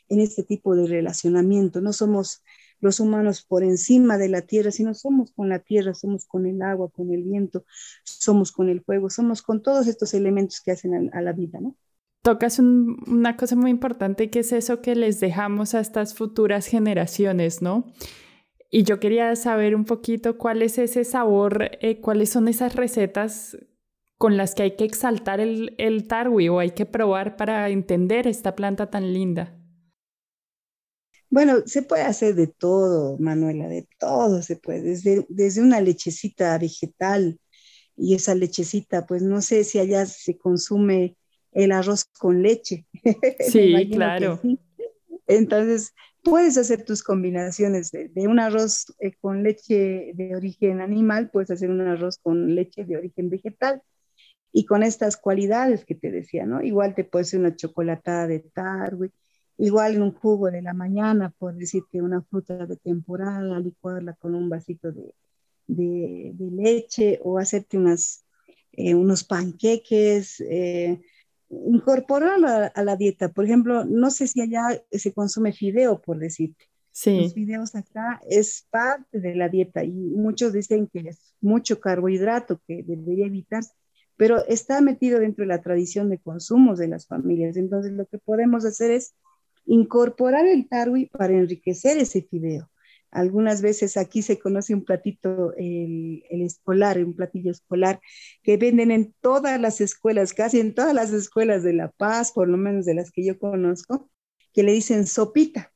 en 0.08 0.20
este 0.20 0.42
tipo 0.42 0.74
de 0.74 0.86
relacionamiento. 0.86 1.80
No 1.80 1.92
somos 1.92 2.42
los 2.80 3.00
humanos 3.00 3.44
por 3.44 3.62
encima 3.62 4.18
de 4.18 4.28
la 4.28 4.42
tierra, 4.42 4.70
sino 4.70 4.94
somos 4.94 5.32
con 5.32 5.48
la 5.48 5.58
tierra, 5.58 5.94
somos 5.94 6.26
con 6.26 6.46
el 6.46 6.62
agua, 6.62 6.90
con 6.90 7.12
el 7.12 7.22
viento, 7.22 7.64
somos 8.04 8.52
con 8.52 8.68
el 8.68 8.82
fuego, 8.82 9.10
somos 9.10 9.42
con 9.42 9.62
todos 9.62 9.86
estos 9.86 10.14
elementos 10.14 10.60
que 10.60 10.72
hacen 10.72 11.10
a, 11.12 11.22
la 11.22 11.32
vida, 11.32 11.60
¿no? 11.60 11.76
Tocas 12.24 12.58
una 12.58 13.36
cosa 13.36 13.54
muy 13.54 13.70
importante 13.70 14.30
que 14.30 14.38
es 14.38 14.52
eso 14.52 14.80
que 14.80 14.96
les 14.96 15.20
dejamos 15.20 15.74
a 15.74 15.80
estas 15.80 16.14
futuras 16.14 16.66
generaciones, 16.66 17.60
¿no? 17.60 17.92
Y 18.70 18.84
yo 18.84 18.98
quería 18.98 19.36
saber 19.36 19.76
un 19.76 19.84
poquito 19.84 20.38
cuál 20.38 20.62
es 20.62 20.78
ese 20.78 21.04
sabor, 21.04 21.70
eh, 21.82 22.00
cuáles 22.00 22.30
son 22.30 22.48
esas 22.48 22.76
recetas 22.76 23.58
con 24.16 24.38
las 24.38 24.54
que 24.54 24.62
hay 24.62 24.76
que 24.76 24.84
exaltar 24.84 25.38
el, 25.38 25.74
el 25.76 26.08
tarwi 26.08 26.48
o 26.48 26.60
hay 26.60 26.70
que 26.70 26.86
probar 26.86 27.36
para 27.36 27.68
entender 27.68 28.26
esta 28.26 28.56
planta 28.56 28.88
tan 28.88 29.12
linda. 29.12 29.60
Bueno, 31.28 31.58
se 31.66 31.82
puede 31.82 32.04
hacer 32.04 32.34
de 32.36 32.46
todo, 32.46 33.18
Manuela, 33.18 33.68
de 33.68 33.86
todo 33.98 34.40
se 34.40 34.56
puede, 34.56 34.80
desde, 34.80 35.26
desde 35.28 35.60
una 35.60 35.82
lechecita 35.82 36.56
vegetal 36.56 37.38
y 37.98 38.14
esa 38.14 38.34
lechecita, 38.34 39.04
pues 39.04 39.22
no 39.22 39.42
sé 39.42 39.62
si 39.64 39.78
allá 39.78 40.06
se 40.06 40.38
consume 40.38 41.18
el 41.54 41.72
arroz 41.72 42.04
con 42.18 42.42
leche. 42.42 42.84
Sí, 43.48 43.90
claro. 43.90 44.40
Entonces, 45.26 45.94
puedes 46.22 46.58
hacer 46.58 46.84
tus 46.84 47.02
combinaciones 47.02 47.90
de, 47.92 48.28
un 48.28 48.40
arroz 48.40 48.94
eh, 48.98 49.12
con 49.20 49.42
leche 49.42 50.12
de 50.14 50.36
origen 50.36 50.80
animal, 50.80 51.30
puedes 51.30 51.50
hacer 51.50 51.70
un 51.70 51.80
arroz 51.80 52.18
con 52.18 52.54
leche 52.54 52.84
de 52.84 52.96
origen 52.96 53.30
vegetal 53.30 53.82
y 54.52 54.66
con 54.66 54.82
estas 54.82 55.16
cualidades 55.16 55.84
que 55.84 55.94
te 55.94 56.10
decía, 56.10 56.44
¿no? 56.46 56.62
Igual 56.62 56.94
te 56.94 57.04
puede 57.04 57.24
ser 57.24 57.40
una 57.40 57.56
chocolatada 57.56 58.26
de 58.26 58.40
tarde, 58.40 59.10
igual 59.56 59.94
en 59.94 60.02
un 60.02 60.12
jugo 60.12 60.50
de 60.50 60.62
la 60.62 60.74
mañana, 60.74 61.32
por 61.38 61.54
decirte 61.54 62.02
una 62.02 62.22
fruta 62.22 62.66
de 62.66 62.76
temporada, 62.76 63.58
licuarla 63.58 64.14
con 64.14 64.34
un 64.34 64.48
vasito 64.48 64.92
de, 64.92 65.14
de, 65.66 66.50
leche 66.50 67.20
o 67.22 67.38
hacerte 67.38 67.78
unas, 67.78 68.24
eh, 68.72 68.94
unos 68.94 69.24
panqueques. 69.24 70.40
Eh, 70.40 71.00
incorporarlo 71.66 72.48
a, 72.74 72.82
la 72.82 72.96
dieta. 72.96 73.30
Por 73.30 73.44
ejemplo, 73.44 73.84
no 73.84 74.10
sé 74.10 74.26
si 74.26 74.40
allá 74.40 74.82
se 74.90 75.12
consume 75.12 75.52
fideo, 75.52 76.00
por 76.00 76.18
decirte. 76.18 76.64
Sí. 76.92 77.22
Los 77.22 77.34
fideos 77.34 77.74
acá 77.74 78.20
es 78.28 78.66
parte 78.70 79.18
de 79.18 79.34
la 79.34 79.48
dieta 79.48 79.82
y 79.82 79.90
muchos 79.90 80.52
dicen 80.52 80.86
que 80.86 81.00
es 81.00 81.34
mucho 81.40 81.80
carbohidrato 81.80 82.60
que 82.68 82.84
debería 82.84 83.26
evitarse, 83.26 83.72
pero 84.16 84.46
está 84.46 84.80
metido 84.80 85.18
dentro 85.18 85.42
de 85.42 85.48
la 85.48 85.60
tradición 85.60 86.08
de 86.08 86.18
consumos 86.18 86.78
de 86.78 86.88
las 86.88 87.06
familias. 87.06 87.56
Entonces, 87.56 87.92
lo 87.92 88.06
que 88.06 88.18
podemos 88.18 88.64
hacer 88.64 88.92
es 88.92 89.14
incorporar 89.66 90.46
el 90.46 90.68
tarwi 90.68 91.06
para 91.06 91.32
enriquecer 91.32 91.98
ese 91.98 92.22
fideo. 92.22 92.70
Algunas 93.14 93.62
veces 93.62 93.96
aquí 93.96 94.22
se 94.22 94.40
conoce 94.40 94.74
un 94.74 94.84
platito, 94.84 95.54
el, 95.56 96.24
escolar, 96.28 96.98
un 96.98 97.14
platillo 97.14 97.52
escolar, 97.52 98.00
que 98.42 98.56
venden 98.56 98.90
en 98.90 99.14
todas 99.20 99.60
las 99.60 99.80
escuelas, 99.80 100.32
casi 100.32 100.58
en 100.58 100.74
todas 100.74 100.92
las 100.94 101.12
escuelas 101.12 101.62
de 101.62 101.74
La 101.74 101.92
Paz, 101.92 102.32
por 102.32 102.48
lo 102.48 102.56
menos 102.56 102.84
de 102.84 102.94
las 102.94 103.12
que 103.12 103.24
yo 103.24 103.38
conozco, 103.38 104.10
que 104.52 104.64
le 104.64 104.72
dicen 104.72 105.06
sopita. 105.06 105.72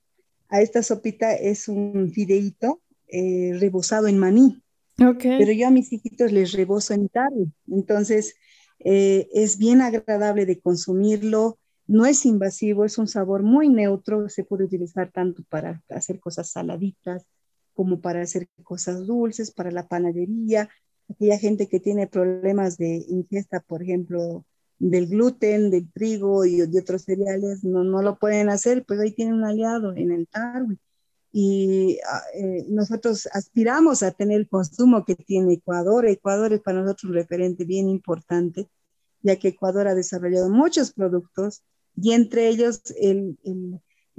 A 0.48 0.62
esta 0.62 0.82
sopita 0.82 1.32
es 1.32 1.68
un 1.68 2.10
fideíto 2.10 2.82
eh, 3.06 3.52
rebozado 3.60 4.08
en 4.08 4.18
maní. 4.18 4.60
Pero 4.96 5.52
yo 5.52 5.68
a 5.68 5.70
mis 5.70 5.92
hijitos 5.92 6.32
les 6.32 6.50
rebozo 6.52 6.92
en 6.92 7.08
tarde. 7.08 7.46
Entonces, 7.68 8.34
eh, 8.80 9.28
es 9.32 9.58
bien 9.58 9.80
agradable 9.80 10.44
de 10.44 10.58
consumirlo 10.58 11.60
no 11.88 12.04
es 12.06 12.26
invasivo, 12.26 12.84
es 12.84 12.98
un 12.98 13.08
sabor 13.08 13.42
muy 13.42 13.70
neutro, 13.70 14.28
se 14.28 14.44
puede 14.44 14.64
utilizar 14.64 15.10
tanto 15.10 15.42
para 15.48 15.82
hacer 15.88 16.20
cosas 16.20 16.50
saladitas 16.50 17.24
como 17.72 18.00
para 18.00 18.20
hacer 18.22 18.48
cosas 18.62 19.06
dulces, 19.06 19.50
para 19.50 19.70
la 19.70 19.88
panadería. 19.88 20.68
Aquella 21.08 21.38
gente 21.38 21.68
que 21.68 21.80
tiene 21.80 22.06
problemas 22.06 22.76
de 22.76 23.04
ingesta, 23.08 23.60
por 23.60 23.82
ejemplo, 23.82 24.44
del 24.78 25.08
gluten, 25.08 25.70
del 25.70 25.90
trigo 25.90 26.44
y 26.44 26.58
de 26.58 26.80
otros 26.80 27.02
cereales, 27.02 27.64
no, 27.64 27.84
no 27.84 28.02
lo 28.02 28.18
pueden 28.18 28.50
hacer, 28.50 28.84
pues 28.84 29.00
ahí 29.00 29.12
tienen 29.12 29.34
un 29.34 29.44
aliado 29.44 29.96
en 29.96 30.12
el 30.12 30.28
tarwi. 30.28 30.78
Y 31.32 31.98
ah, 32.10 32.22
eh, 32.34 32.66
nosotros 32.68 33.28
aspiramos 33.32 34.02
a 34.02 34.10
tener 34.10 34.40
el 34.40 34.48
consumo 34.48 35.04
que 35.06 35.14
tiene 35.14 35.54
Ecuador. 35.54 36.06
Ecuador 36.06 36.52
es 36.52 36.60
para 36.60 36.80
nosotros 36.82 37.04
un 37.04 37.14
referente 37.14 37.64
bien 37.64 37.88
importante, 37.88 38.68
ya 39.22 39.36
que 39.36 39.48
Ecuador 39.48 39.88
ha 39.88 39.94
desarrollado 39.94 40.50
muchos 40.50 40.92
productos 40.92 41.62
y 42.00 42.12
entre 42.12 42.48
ellos 42.48 42.82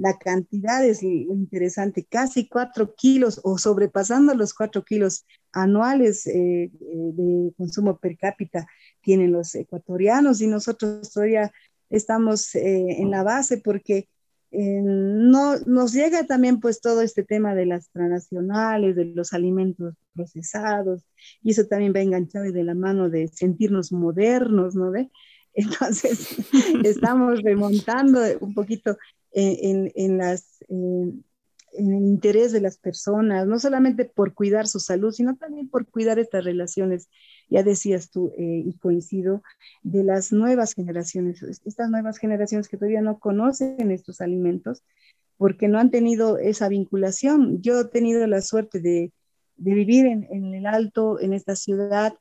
la 0.00 0.16
cantidad 0.18 0.82
es 0.82 1.02
interesante, 1.02 2.06
casi 2.08 2.48
cuatro 2.48 2.94
kilos 2.94 3.38
o 3.44 3.58
sobrepasando 3.58 4.34
los 4.34 4.54
cuatro 4.54 4.82
kilos 4.82 5.26
anuales 5.52 6.26
eh, 6.26 6.64
eh, 6.64 6.70
de 6.80 7.52
consumo 7.54 7.98
per 7.98 8.16
cápita 8.16 8.66
tienen 9.02 9.32
los 9.32 9.54
ecuatorianos 9.54 10.40
y 10.40 10.46
nosotros 10.46 11.12
todavía 11.12 11.52
estamos 11.90 12.54
eh, 12.54 12.96
en 12.98 13.10
la 13.10 13.22
base 13.22 13.58
porque 13.58 14.08
no 14.52 15.58
nos 15.58 15.92
llega 15.92 16.26
también 16.26 16.58
pues 16.58 16.80
todo 16.80 17.02
este 17.02 17.22
tema 17.22 17.54
de 17.54 17.66
las 17.66 17.88
transnacionales, 17.90 18.96
de 18.96 19.04
los 19.04 19.32
alimentos 19.32 19.94
procesados 20.12 21.04
y 21.40 21.52
eso 21.52 21.66
también 21.66 21.92
va 21.94 22.00
enganchado 22.00 22.50
de 22.50 22.64
la 22.64 22.74
mano 22.74 23.10
de 23.10 23.28
sentirnos 23.28 23.92
modernos, 23.92 24.74
¿no 24.74 24.90
ve? 24.90 25.08
Entonces, 25.54 26.36
estamos 26.84 27.42
remontando 27.42 28.20
un 28.40 28.54
poquito 28.54 28.96
en, 29.32 30.18
las, 30.18 30.58
el 30.68 31.24
interés 31.72 32.52
de 32.52 32.60
las 32.60 32.78
personas, 32.78 33.46
no 33.46 33.58
solamente 33.58 34.04
por 34.04 34.34
cuidar 34.34 34.68
su 34.68 34.80
salud, 34.80 35.12
sino 35.12 35.36
también 35.36 35.68
por 35.68 35.86
cuidar 35.86 36.18
estas 36.18 36.44
relaciones, 36.44 37.08
ya 37.48 37.62
decías 37.62 38.10
tú, 38.10 38.32
eh, 38.38 38.62
y 38.64 38.72
coincido, 38.78 39.42
de 39.82 40.04
las 40.04 40.32
nuevas 40.32 40.74
generaciones, 40.74 41.42
estas 41.42 41.90
nuevas 41.90 42.18
generaciones 42.18 42.68
que 42.68 42.76
todavía 42.76 43.02
no 43.02 43.18
conocen 43.18 43.90
estos 43.90 44.20
alimentos, 44.20 44.82
porque 45.36 45.68
no 45.68 45.78
han 45.78 45.90
tenido 45.90 46.38
esa 46.38 46.68
vinculación. 46.68 47.62
Yo 47.62 47.80
he 47.80 47.84
tenido 47.86 48.26
la 48.26 48.42
suerte 48.42 48.80
de, 48.80 49.12
vivir 49.56 50.06
en 50.06 50.54
el 50.54 50.64
Alto, 50.64 51.20
en 51.20 51.34
esta 51.34 51.54
ciudad, 51.54 52.14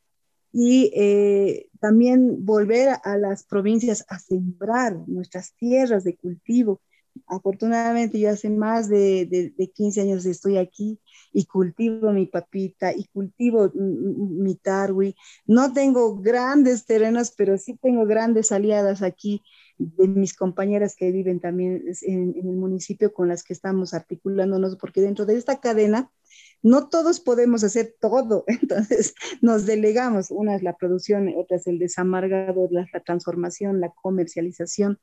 y 0.51 0.91
eh, 0.95 1.69
también 1.79 2.45
volver 2.45 2.97
a 3.03 3.17
las 3.17 3.43
provincias 3.43 4.05
a 4.09 4.19
sembrar 4.19 4.97
nuestras 5.07 5.53
tierras 5.53 6.03
de 6.03 6.15
cultivo. 6.15 6.81
Afortunadamente 7.27 8.19
yo 8.19 8.29
hace 8.29 8.49
más 8.49 8.87
de, 8.87 9.25
de, 9.55 9.67
15 9.71 10.01
años 10.01 10.25
estoy 10.25 10.57
aquí 10.57 10.99
y 11.33 11.45
cultivo 11.45 12.11
mi 12.13 12.25
papita 12.27 12.93
y 12.93 13.05
cultivo 13.05 13.71
mi 13.73 14.55
tarwi. 14.55 15.15
No 15.45 15.73
tengo 15.73 16.17
grandes 16.17 16.85
terrenos, 16.85 17.31
pero 17.35 17.57
sí 17.57 17.77
tengo 17.81 18.05
grandes 18.05 18.51
aliadas 18.51 19.01
aquí 19.01 19.41
de 19.77 20.07
mis 20.07 20.33
compañeras 20.33 20.95
que 20.95 21.11
viven 21.11 21.39
también 21.39 21.83
en, 22.03 22.35
en 22.37 22.49
el 22.49 22.55
municipio 22.55 23.13
con 23.13 23.27
las 23.27 23.43
que 23.43 23.53
estamos 23.53 23.93
articulándonos, 23.93 24.75
porque 24.77 25.01
dentro 25.01 25.25
de 25.25 25.35
esta 25.35 25.59
cadena 25.59 26.11
no 26.61 26.89
todos 26.89 27.19
podemos 27.19 27.63
hacer 27.63 27.95
todo, 27.99 28.43
entonces 28.47 29.13
nos 29.41 29.65
delegamos. 29.65 30.31
Una 30.31 30.55
es 30.55 30.63
la 30.63 30.75
producción, 30.75 31.31
otra 31.37 31.57
es 31.57 31.67
el 31.67 31.79
desamargado, 31.79 32.67
la, 32.71 32.85
transformación, 33.05 33.79
la 33.79 33.89
comercialización 33.89 34.99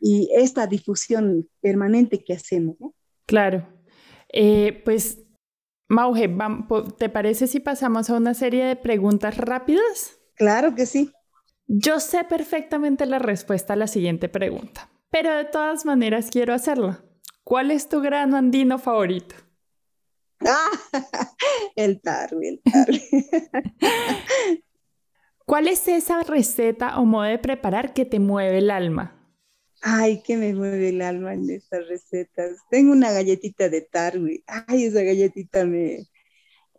y 0.00 0.30
esta 0.34 0.66
difusión 0.66 1.48
permanente 1.60 2.24
que 2.24 2.34
hacemos. 2.34 2.76
Claro. 3.26 3.66
Eh, 4.32 4.82
pues, 4.84 5.20
Mauge, 5.88 6.28
¿te 6.98 7.08
parece 7.08 7.46
si 7.46 7.60
pasamos 7.60 8.10
a 8.10 8.16
una 8.16 8.34
serie 8.34 8.64
de 8.64 8.76
preguntas 8.76 9.36
rápidas? 9.36 10.18
Claro 10.34 10.74
que 10.74 10.86
sí. 10.86 11.12
Yo 11.66 12.00
sé 12.00 12.24
perfectamente 12.24 13.06
la 13.06 13.18
respuesta 13.18 13.74
a 13.74 13.76
la 13.76 13.86
siguiente 13.86 14.28
pregunta, 14.28 14.90
pero 15.10 15.32
de 15.34 15.44
todas 15.44 15.84
maneras 15.84 16.28
quiero 16.30 16.52
hacerla. 16.52 17.04
¿Cuál 17.44 17.70
es 17.70 17.88
tu 17.88 18.00
grano 18.00 18.36
andino 18.36 18.78
favorito? 18.78 19.34
el 21.76 22.00
tarwi, 22.00 22.48
el 22.48 22.62
tarwi. 22.62 23.02
¿Cuál 25.46 25.68
es 25.68 25.86
esa 25.88 26.22
receta 26.22 26.98
o 26.98 27.04
modo 27.04 27.24
de 27.24 27.38
preparar 27.38 27.94
que 27.94 28.04
te 28.04 28.18
mueve 28.18 28.58
el 28.58 28.70
alma? 28.70 29.18
Ay, 29.82 30.22
que 30.22 30.36
me 30.36 30.54
mueve 30.54 30.90
el 30.90 31.02
alma 31.02 31.34
en 31.34 31.50
estas 31.50 31.88
recetas. 31.88 32.58
Tengo 32.70 32.92
una 32.92 33.10
galletita 33.10 33.68
de 33.68 33.80
tarwi. 33.80 34.44
Ay, 34.46 34.84
esa 34.84 35.02
galletita 35.02 35.64
me 35.64 36.06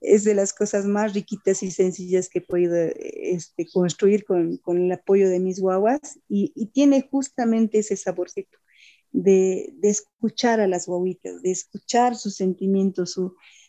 es 0.04 0.26
de 0.26 0.36
las 0.36 0.54
cosas 0.54 0.86
más 0.86 1.14
riquitas 1.14 1.64
y 1.64 1.72
sencillas 1.72 2.30
que 2.30 2.40
he 2.40 2.42
podido 2.42 2.76
este, 2.76 3.68
construir 3.72 4.26
con, 4.26 4.60
el 4.68 4.92
apoyo 4.92 5.30
de 5.30 5.40
mis 5.40 5.62
guaguas 5.62 6.20
y, 6.28 6.52
y 6.56 6.68
tiene 6.68 7.08
justamente 7.10 7.80
ese 7.80 7.96
saborcito 7.96 8.58
de, 9.14 9.74
escuchar 9.84 10.60
a 10.60 10.68
las 10.68 10.88
guaguitas, 10.88 11.42
de 11.42 11.52
escuchar 11.52 12.16
sus 12.16 12.36
sentimientos, 12.36 13.16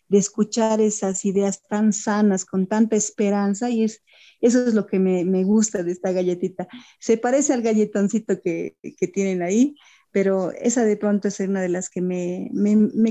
de 0.09 0.19
escuchar 0.19 0.81
esas 0.81 1.25
ideas 1.25 1.63
tan 1.63 1.93
sanas, 1.93 2.45
con 2.45 2.67
tanta 2.67 2.97
esperanza, 2.97 3.71
y 3.71 3.85
es, 3.85 4.03
eso 4.41 4.67
es 4.67 4.75
lo 4.75 4.87
que 4.87 4.99
me, 4.99 5.45
gusta 5.45 5.83
de 5.83 5.93
esta 5.93 6.13
galletita. 6.13 6.67
Se 6.99 7.19
parece 7.19 7.53
al 7.53 7.63
galletoncito 7.63 8.41
que, 8.41 8.77
tienen 9.13 9.43
ahí, 9.43 9.77
pero 10.11 10.53
esa 10.53 10.85
de 10.85 10.97
pronto 10.97 11.29
es 11.29 11.41
una 11.41 11.61
de 11.61 11.69
las 11.69 11.91
que 11.91 12.01
me, 12.01 12.51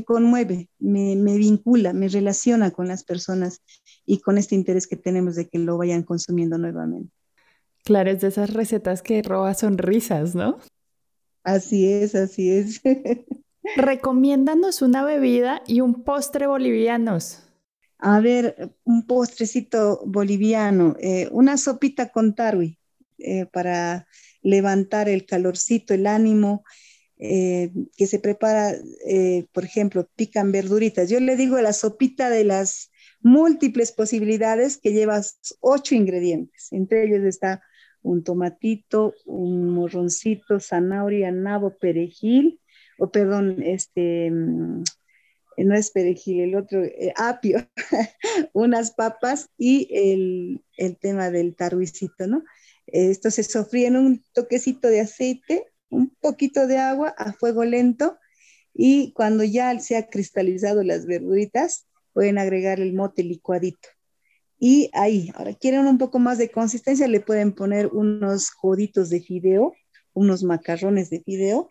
conmueve, 0.05 0.69
me, 0.79 1.15
me, 1.15 1.37
vincula, 1.37 1.93
me 1.93 2.07
relaciona 2.07 2.71
con 2.71 2.87
las 2.87 3.03
personas 3.03 3.61
y 4.05 4.19
con 4.21 4.37
este 4.37 4.55
interés 4.55 4.87
que 4.87 4.95
tenemos 4.95 5.35
de 5.35 5.47
que 5.47 5.59
lo 5.59 5.77
vayan 5.77 6.03
consumiendo 6.03 6.57
nuevamente. 6.57 7.11
Claro, 7.83 8.11
es 8.11 8.21
de 8.21 8.29
esas 8.29 8.53
recetas 8.53 9.01
que 9.01 9.21
roba 9.21 9.53
sonrisas, 9.53 10.35
¿no? 10.35 10.57
Así 11.43 11.91
es, 11.91 12.15
así 12.15 12.51
es. 12.51 12.81
Recomiéndanos 13.75 14.81
una 14.81 15.03
bebida 15.03 15.61
y 15.67 15.81
un 15.81 16.03
postre 16.03 16.47
bolivianos. 16.47 17.43
A 17.97 18.19
ver, 18.19 18.75
un 18.83 19.07
postrecito 19.07 20.01
boliviano, 20.05 20.97
eh, 20.99 21.29
una 21.31 21.57
sopita 21.57 22.09
con 22.09 22.35
tarwi 22.35 22.77
eh, 23.17 23.45
para 23.45 24.07
levantar 24.41 25.07
el 25.07 25.25
calorcito, 25.25 25.93
el 25.93 26.07
ánimo, 26.07 26.65
eh, 27.17 27.71
que 27.95 28.07
se 28.07 28.19
prepara, 28.19 28.73
por 29.53 29.63
ejemplo, 29.63 30.09
pican 30.17 30.51
verduritas. 30.51 31.09
Yo 31.09 31.21
le 31.21 31.37
digo 31.37 31.61
la 31.61 31.71
sopita 31.71 32.29
de 32.29 32.43
las 32.43 32.91
múltiples 33.21 33.93
posibilidades 33.93 34.77
que 34.77 34.91
lleva 34.91 35.21
ocho 35.61 35.95
ingredientes. 35.95 36.73
Entre 36.73 37.05
ellos 37.05 37.23
está 37.23 37.61
un 38.03 38.23
tomatito, 38.23 39.13
un 39.25 39.69
morroncito, 39.69 40.59
zanahoria, 40.59 41.31
nabo, 41.31 41.77
perejil, 41.77 42.59
o 42.99 43.09
perdón, 43.09 43.63
este, 43.63 44.29
mm, 44.29 44.83
no 45.57 45.75
es 45.75 45.91
perejil, 45.91 46.41
el 46.41 46.55
otro, 46.55 46.83
eh, 46.83 47.13
apio, 47.15 47.57
unas 48.53 48.91
papas 48.91 49.49
y 49.57 49.87
el, 49.91 50.97
tema 50.99 51.29
del 51.29 51.55
tarwicito, 51.55 52.27
¿no? 52.27 52.43
Esto 52.87 53.31
se 53.31 53.43
sofría 53.43 53.87
en 53.87 53.97
un 53.97 54.23
toquecito 54.33 54.87
de 54.89 55.01
aceite, 55.01 55.71
un 55.89 56.09
poquito 56.19 56.67
de 56.67 56.77
agua 56.77 57.13
a 57.17 57.33
fuego 57.33 57.63
lento 57.63 58.17
y 58.73 59.13
cuando 59.13 59.43
ya 59.43 59.79
se 59.79 59.95
ha 59.95 60.07
cristalizado 60.07 60.83
las 60.83 61.05
verduritas, 61.05 61.87
pueden 62.13 62.37
agregar 62.37 62.79
el 62.79 62.93
mote 62.93 63.23
licuadito. 63.23 63.89
Y 64.65 64.89
ahí, 64.93 65.29
ahora 65.35 65.53
quieren 65.53 65.87
un 65.87 65.97
poco 65.97 66.19
más 66.19 66.37
de 66.37 66.49
consistencia, 66.49 67.05
le 67.09 67.19
pueden 67.19 67.51
poner 67.51 67.87
unos 67.87 68.49
joditos 68.49 69.09
de 69.09 69.19
fideo, 69.19 69.73
unos 70.13 70.43
macarrones 70.43 71.09
de 71.09 71.19
fideo 71.19 71.67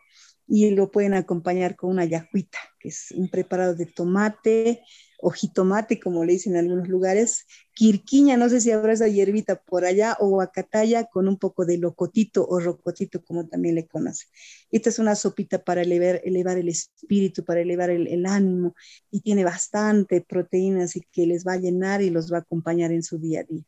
y 0.46 0.68
lo 0.72 0.90
pueden 0.90 1.14
acompañar 1.14 1.74
con 1.74 1.88
una 1.88 2.04
yajuita, 2.04 2.58
que 2.78 2.90
es 2.90 3.10
un 3.12 3.30
preparado 3.30 3.74
de 3.74 3.86
tomate 3.86 4.82
o 5.24 5.30
jitomate, 5.30 6.00
como 6.00 6.24
le 6.24 6.32
dicen 6.32 6.54
en 6.54 6.64
algunos 6.64 6.88
lugares, 6.88 7.46
quirquiña, 7.74 8.36
no 8.36 8.48
sé 8.48 8.60
si 8.60 8.72
habrá 8.72 8.92
esa 8.92 9.06
hierbita 9.06 9.62
por 9.62 9.84
allá, 9.84 10.16
o 10.18 10.28
guacataya 10.28 11.04
con 11.04 11.28
un 11.28 11.38
poco 11.38 11.64
de 11.64 11.78
locotito 11.78 12.44
o 12.44 12.58
rocotito, 12.58 13.22
como 13.22 13.46
también 13.46 13.76
le 13.76 13.86
conoce. 13.86 14.26
Esta 14.72 14.88
es 14.90 14.98
una 14.98 15.14
sopita 15.14 15.62
para 15.62 15.82
elevar, 15.82 16.20
elevar 16.24 16.58
el 16.58 16.68
espíritu, 16.68 17.44
para 17.44 17.60
elevar 17.60 17.90
el, 17.90 18.08
el 18.08 18.26
ánimo, 18.26 18.74
y 19.12 19.20
tiene 19.20 19.44
bastante 19.44 20.22
proteínas 20.22 20.96
y 20.96 21.02
que 21.12 21.24
les 21.24 21.46
va 21.46 21.52
a 21.52 21.58
llenar 21.58 22.02
y 22.02 22.10
los 22.10 22.32
va 22.32 22.38
a 22.38 22.40
acompañar 22.40 22.90
en 22.90 23.04
su 23.04 23.18
día 23.18 23.40
a 23.40 23.44
día. 23.44 23.62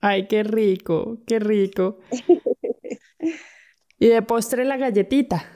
Ay, 0.00 0.28
qué 0.28 0.44
rico, 0.44 1.18
qué 1.26 1.40
rico. 1.40 1.98
y 3.98 4.06
de 4.06 4.22
postre 4.22 4.64
la 4.64 4.76
galletita. 4.76 5.55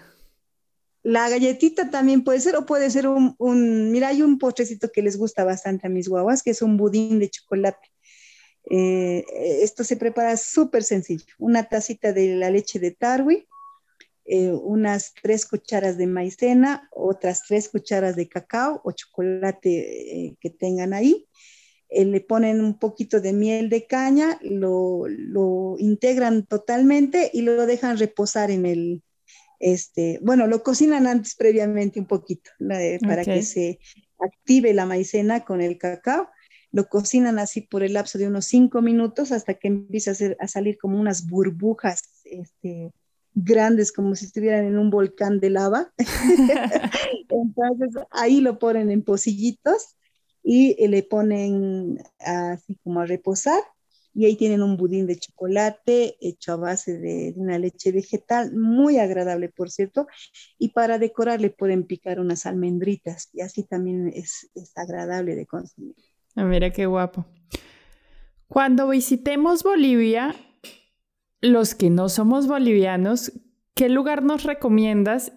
La 1.03 1.31
galletita 1.31 1.91
también 1.91 2.25
puede 2.25 2.41
ser, 2.41 2.57
o 2.57 2.67
puede 2.67 2.91
ser 2.91 3.07
un, 3.09 3.91
mira, 3.91 4.09
hay 4.09 4.23
un 4.23 4.39
postrecito 4.39 4.93
que 4.93 5.03
les 5.03 5.17
gusta 5.17 5.45
bastante 5.45 5.87
a 5.87 5.91
mis 5.91 6.09
guaguas, 6.09 6.43
que 6.43 6.51
es 6.51 6.61
un 6.61 6.77
budín 6.77 7.19
de 7.19 7.31
chocolate. 7.31 7.89
Eh, 8.69 9.25
esto 9.63 9.83
se 9.83 9.97
prepara 9.97 10.37
súper 10.37 10.83
sencillo. 10.83 11.35
Una 11.39 11.65
tacita 11.65 12.13
de 12.13 12.35
la 12.37 12.51
leche 12.51 12.79
de 12.79 12.91
tarwi, 12.91 13.49
eh, 14.27 14.53
unas 14.53 15.15
tres 15.23 15.47
cucharas 15.47 15.97
de 15.97 16.07
maicena, 16.07 16.89
otras 16.93 17.45
tres 17.49 17.71
cucharas 17.71 18.15
de 18.15 18.29
cacao 18.29 18.83
o 18.85 18.93
chocolate 18.93 20.27
eh, 20.27 20.37
que 20.39 20.51
tengan 20.51 20.93
ahí. 20.93 21.27
le 21.91 22.21
ponen 22.21 22.61
un 22.61 22.79
poquito 22.79 23.21
de 23.21 23.33
miel 23.33 23.69
de 23.71 23.87
caña, 23.87 24.39
lo 24.43 25.77
integran 25.79 26.47
totalmente 26.47 27.31
y 27.33 27.43
lo 27.43 27.67
dejan 27.67 27.99
reposar 27.99 28.51
en 28.51 28.67
el, 28.67 29.03
este, 29.61 30.18
bueno, 30.23 30.46
lo 30.46 30.62
cocinan 30.62 31.07
antes 31.07 31.37
previamente 31.37 32.01
un 32.01 32.07
poquito 32.07 32.51
para 32.59 33.25
que 33.25 33.42
se 33.42 33.79
active 34.18 34.73
la 34.73 34.87
maicena 34.87 35.44
con 35.44 35.61
el 35.61 35.79
cacao. 35.79 36.29
Lo 36.73 36.88
cocinan 36.88 37.38
así 37.38 37.61
por 37.61 37.83
el 37.83 37.92
lapso 37.92 38.18
de 38.18 38.27
unos 38.27 38.46
cinco 38.46 38.81
minutos 38.81 39.33
hasta 39.33 39.55
que 39.55 39.68
empieza 39.68 40.12
a, 40.40 40.49
salir 40.49 40.79
como 40.79 40.99
unas 40.99 41.29
burbujas 41.29 42.23
este, 42.25 42.92
grandes, 43.35 43.92
como 43.92 44.14
si 44.14 44.27
estuvieran 44.27 44.64
en 44.64 44.79
un 44.79 44.88
volcán 44.88 45.40
de 45.40 45.51
lava. 45.51 45.92
Entonces 47.29 48.03
ahí 48.11 48.40
lo 48.40 48.59
ponen 48.59 48.90
en 48.90 49.03
pocillitos 49.03 49.96
y 50.42 50.87
le 50.88 51.03
ponen 51.03 51.99
así 52.18 52.79
como 52.83 53.01
a 53.01 53.07
reposar 53.07 53.61
y 54.14 54.27
ahí 54.27 54.37
tienen 54.37 54.62
un 54.62 54.77
budín 54.77 55.07
de 55.07 55.16
chocolate 55.16 56.16
hecho 56.20 56.53
a 56.53 56.57
base 56.57 56.99
de, 56.99 57.33
una 57.37 57.59
leche 57.59 57.92
vegetal, 57.92 58.55
muy 58.55 58.99
agradable, 58.99 59.49
por 59.49 59.70
cierto, 59.70 60.07
y 60.59 60.70
para 60.70 60.99
decorar 60.99 61.40
le 61.40 61.51
pueden 61.51 61.85
picar 61.85 62.20
unas 62.20 62.46
almendritas 62.46 63.31
y 63.33 63.40
así 63.40 63.62
también 63.62 64.12
es, 64.14 64.51
agradable 64.75 65.37
de 65.37 65.46
consumir. 65.46 65.94
Ah, 66.37 66.44
mira 66.44 66.70
qué 66.70 66.87
guapo. 66.87 67.27
Cuando 68.49 68.88
visitemos 68.88 69.62
Bolivia, 69.62 70.35
los 71.40 71.75
que 71.75 71.90
no 71.90 72.09
somos 72.09 72.49
bolivianos, 72.49 73.33
¿qué 73.75 73.88
lugar 73.88 74.23
nos 74.23 74.42
recomiendas 74.42 75.33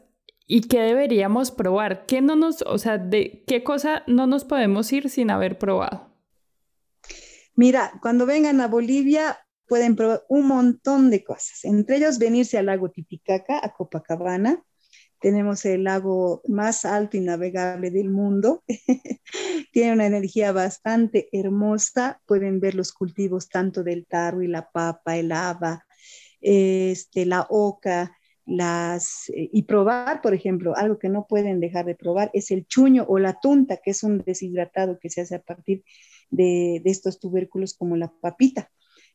y 0.47 0.61
qué 0.61 0.81
deberíamos 0.81 1.51
probar? 1.51 2.05
¿Qué 2.05 2.21
no 2.21 2.35
nos, 2.35 2.63
o 2.63 2.77
sea, 2.77 2.97
de 2.97 3.43
qué 3.47 3.63
cosa 3.63 4.03
no 4.07 4.25
nos 4.27 4.45
podemos 4.45 4.91
ir 4.91 5.09
sin 5.09 5.29
haber 5.29 5.57
probado? 5.57 6.12
Mira, 7.55 7.93
cuando 8.01 8.25
vengan 8.25 8.61
a 8.61 8.67
Bolivia 8.67 9.37
pueden 9.67 9.95
probar 9.95 10.23
un 10.27 10.47
montón 10.47 11.09
de 11.09 11.23
cosas, 11.23 11.63
entre 11.63 11.97
ellos 11.97 12.19
venirse 12.19 12.57
al 12.57 12.65
lago 12.65 12.89
Titicaca, 12.89 13.59
a 13.63 13.73
Copacabana. 13.73 14.63
Tenemos 15.19 15.63
el 15.65 15.85
lago 15.85 16.41
más 16.47 16.83
alto 16.83 17.15
y 17.15 17.21
navegable 17.21 17.91
del 17.91 18.09
mundo. 18.09 18.63
Tiene 19.71 19.93
una 19.93 20.05
energía 20.05 20.51
bastante 20.51 21.29
hermosa. 21.31 22.21
Pueden 22.25 22.59
ver 22.59 22.75
los 22.75 22.91
cultivos 22.91 23.47
tanto 23.47 23.83
del 23.83 24.05
taro 24.05 24.41
y 24.41 24.47
la 24.47 24.69
papa, 24.69 25.15
el 25.15 25.31
haba, 25.31 25.85
este, 26.41 27.25
la 27.25 27.47
oca, 27.49 28.17
las, 28.45 29.31
y 29.33 29.63
probar, 29.63 30.21
por 30.21 30.33
ejemplo, 30.33 30.75
algo 30.75 30.99
que 30.99 31.07
no 31.07 31.25
pueden 31.25 31.61
dejar 31.61 31.85
de 31.85 31.95
probar 31.95 32.29
es 32.33 32.51
el 32.51 32.67
chuño 32.67 33.05
o 33.07 33.17
la 33.17 33.39
tunta, 33.39 33.77
que 33.77 33.91
es 33.91 34.03
un 34.03 34.17
deshidratado 34.17 34.99
que 34.99 35.09
se 35.09 35.21
hace 35.21 35.35
a 35.35 35.41
partir 35.41 35.83
de, 36.29 36.81
estos 36.85 37.19
tubérculos 37.19 37.73
como 37.73 37.95
la 37.95 38.11
papita. 38.21 38.71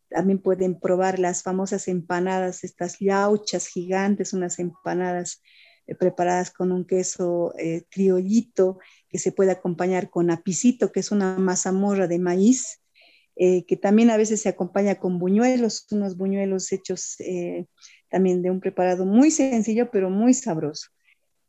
También 0.09 0.39
pueden 0.41 0.79
probar 0.79 1.19
las 1.19 1.43
famosas 1.43 1.89
empanadas, 1.89 2.65
estas 2.65 2.99
yauchas 2.99 3.67
gigantes, 3.67 4.33
unas 4.33 4.59
empanadas 4.59 5.43
eh, 5.87 5.95
preparadas 5.95 6.51
con 6.51 6.73
un 6.73 6.87
queso 6.87 7.55
eh, 7.59 7.85
criollito 7.91 8.79
que 9.09 9.19
se 9.19 9.33
puede 9.33 9.51
acompañar 9.51 10.11
con 10.11 10.31
apicito, 10.31 10.93
que 10.93 11.01
es 11.01 11.11
una 11.11 11.39
mazamorra 11.39 12.07
de 12.07 12.19
maíz, 12.19 12.81
eh, 13.37 13.65
que 13.67 13.77
también 13.77 14.11
a 14.11 14.17
veces 14.17 14.41
se 14.41 14.49
acompaña 14.49 14.97
con 14.97 15.19
buñuelos, 15.19 15.87
unos 15.91 16.17
buñuelos 16.17 16.73
hechos 16.73 17.17
también 18.11 18.43
de 18.43 18.51
un 18.51 18.61
preparado 18.61 19.05
muy 19.05 19.31
sencillo, 19.31 19.91
pero 19.91 20.11
muy 20.11 20.35
sabroso. 20.35 20.89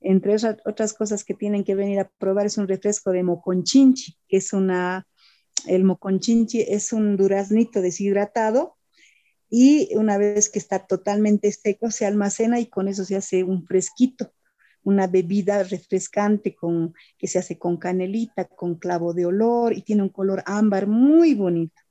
Entre 0.01 0.33
otras 0.65 0.93
cosas 0.93 1.23
que 1.23 1.33
tienen 1.33 1.63
que 1.63 1.75
venir 1.75 1.99
a 1.99 2.09
probar 2.17 2.45
es 2.45 2.57
un 2.57 2.67
refresco 2.67 3.11
de 3.11 3.23
moconchinchi, 3.23 4.17
que 4.27 4.37
es 4.37 4.53
una 4.53 5.05
el 5.67 5.83
moconchinchi 5.83 6.61
es 6.61 6.93
un 6.93 7.17
duraznito 7.17 7.81
deshidratado 7.81 8.77
y 9.49 9.95
una 9.95 10.17
vez 10.17 10.49
que 10.49 10.59
está 10.59 10.85
totalmente 10.85 11.51
seco 11.51 11.91
se 11.91 12.05
almacena 12.05 12.59
y 12.59 12.67
con 12.67 12.87
eso 12.87 13.03
se 13.03 13.15
hace 13.15 13.43
un 13.43 13.65
fresquito, 13.65 14.31
una 14.83 15.07
bebida 15.07 15.63
refrescante 15.63 16.55
con, 16.55 16.93
que 17.17 17.27
se 17.27 17.39
hace 17.39 17.57
con 17.57 17.77
canelita, 17.77 18.45
con 18.45 18.75
clavo 18.75 19.13
de 19.13 19.25
olor 19.25 19.73
y 19.73 19.81
tiene 19.81 20.03
un 20.03 20.09
color 20.09 20.43
ámbar 20.45 20.87
muy 20.87 21.33
bonito. 21.33 21.81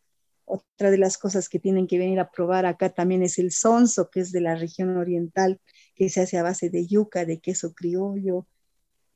Otra 0.44 0.90
de 0.90 0.98
las 0.98 1.18
cosas 1.18 1.48
que 1.48 1.58
tienen 1.58 1.86
que 1.86 1.98
venir 1.98 2.20
a 2.20 2.30
probar 2.30 2.64
acá 2.64 2.90
también 2.90 3.22
es 3.22 3.38
el 3.38 3.52
sonso, 3.52 4.08
que 4.08 4.20
es 4.20 4.32
de 4.32 4.40
la 4.40 4.54
región 4.54 4.96
oriental, 4.96 5.60
que 5.94 6.08
se 6.08 6.22
hace 6.22 6.38
a 6.38 6.42
base 6.42 6.70
de 6.70 6.86
yuca, 6.86 7.26
de 7.26 7.40
queso 7.40 7.74
criollo, 7.74 8.46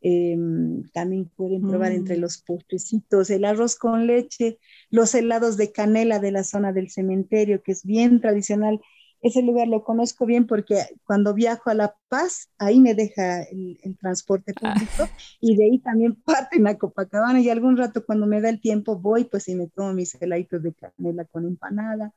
Em, 0.04 0.82
también 0.90 1.30
pueden 1.36 1.62
probar 1.62 1.92
entre 1.92 2.16
mm. 2.16 2.20
los 2.20 2.38
postrecitos 2.38 3.30
el 3.30 3.44
arroz 3.44 3.76
con 3.76 4.08
leche, 4.08 4.58
los 4.90 5.14
helados 5.14 5.56
de 5.56 5.70
canela 5.70 6.18
de 6.18 6.32
la 6.32 6.42
zona 6.42 6.72
del 6.72 6.90
cementerio, 6.90 7.62
que 7.62 7.70
es 7.70 7.84
bien 7.84 8.20
tradicional. 8.20 8.80
Ese 9.20 9.42
lugar 9.42 9.68
lo 9.68 9.84
conozco 9.84 10.26
bien 10.26 10.48
porque 10.48 10.74
cuando 11.04 11.34
viajo 11.34 11.70
a 11.70 11.74
La 11.74 11.94
Paz, 12.08 12.50
ahí 12.58 12.80
me 12.80 12.96
deja 12.96 13.42
el, 13.44 13.78
transporte 14.00 14.52
ah. 14.60 14.74
público 14.74 15.08
y 15.40 15.54
de 15.54 15.64
ahí 15.66 15.78
también 15.78 16.16
parten 16.24 16.66
a 16.66 16.76
Copacabana 16.76 17.40
y 17.40 17.48
algún 17.48 17.76
rato 17.76 18.04
cuando 18.04 18.26
me 18.26 18.40
da 18.40 18.48
el 18.48 18.60
tiempo 18.60 18.98
voy 18.98 19.22
pues 19.22 19.46
y 19.46 19.54
me 19.54 19.68
tomo 19.68 19.92
mis 19.92 20.20
heladitos 20.20 20.64
de 20.64 20.74
canela 20.74 21.24
con 21.26 21.46
empanada. 21.46 22.12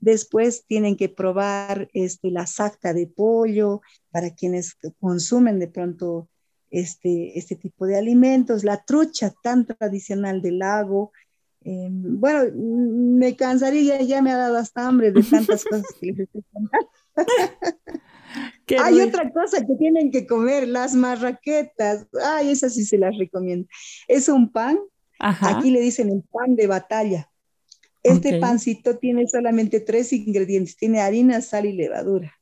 Después 0.00 0.64
tienen 0.66 0.96
que 0.96 1.08
probar 1.08 1.88
este, 1.92 2.32
la 2.32 2.46
sacta 2.46 2.92
de 2.92 3.06
pollo 3.06 3.82
para 4.10 4.34
quienes 4.34 4.76
consumen 4.98 5.60
de 5.60 5.68
pronto 5.68 6.28
este, 6.70 7.38
este 7.38 7.56
tipo 7.56 7.86
de 7.86 7.98
alimentos, 7.98 8.64
la 8.64 8.84
trucha 8.84 9.32
tan 9.42 9.66
tradicional 9.66 10.40
del 10.40 10.58
lago. 10.58 11.12
Em, 11.62 12.18
bueno, 12.18 12.44
me 12.54 13.36
cansaría, 13.36 14.00
ya 14.02 14.22
me 14.22 14.30
ha 14.30 14.36
dado 14.36 14.56
hasta 14.56 14.86
hambre 14.86 15.12
de 15.12 15.22
tantas 15.22 15.64
cosas 15.70 15.86
que 16.00 16.06
les 16.06 16.20
estoy 16.20 16.44
contando. 16.52 16.90
Hay 18.78 19.00
otra 19.00 19.30
cosa 19.32 19.66
que 19.66 19.74
tienen 19.76 20.10
que 20.10 20.26
comer, 20.26 20.68
las 20.68 20.94
marraquetas. 20.94 22.06
Ay, 22.24 22.50
esas 22.50 22.74
sí 22.74 22.84
se 22.84 22.98
las 22.98 23.16
recomiendo. 23.18 23.68
Es 24.06 24.28
un 24.28 24.52
pan, 24.52 24.78
aquí 25.18 25.70
le 25.70 25.80
dicen 25.80 26.08
el 26.10 26.22
pan 26.22 26.54
de 26.54 26.68
batalla. 26.68 27.30
Este 28.02 28.38
pancito 28.38 28.96
tiene 28.98 29.26
solamente 29.26 29.80
tres 29.80 30.12
ingredientes, 30.12 30.76
tiene 30.76 31.00
harina, 31.00 31.40
sal 31.40 31.66
y 31.66 31.72
levadura. 31.72 32.32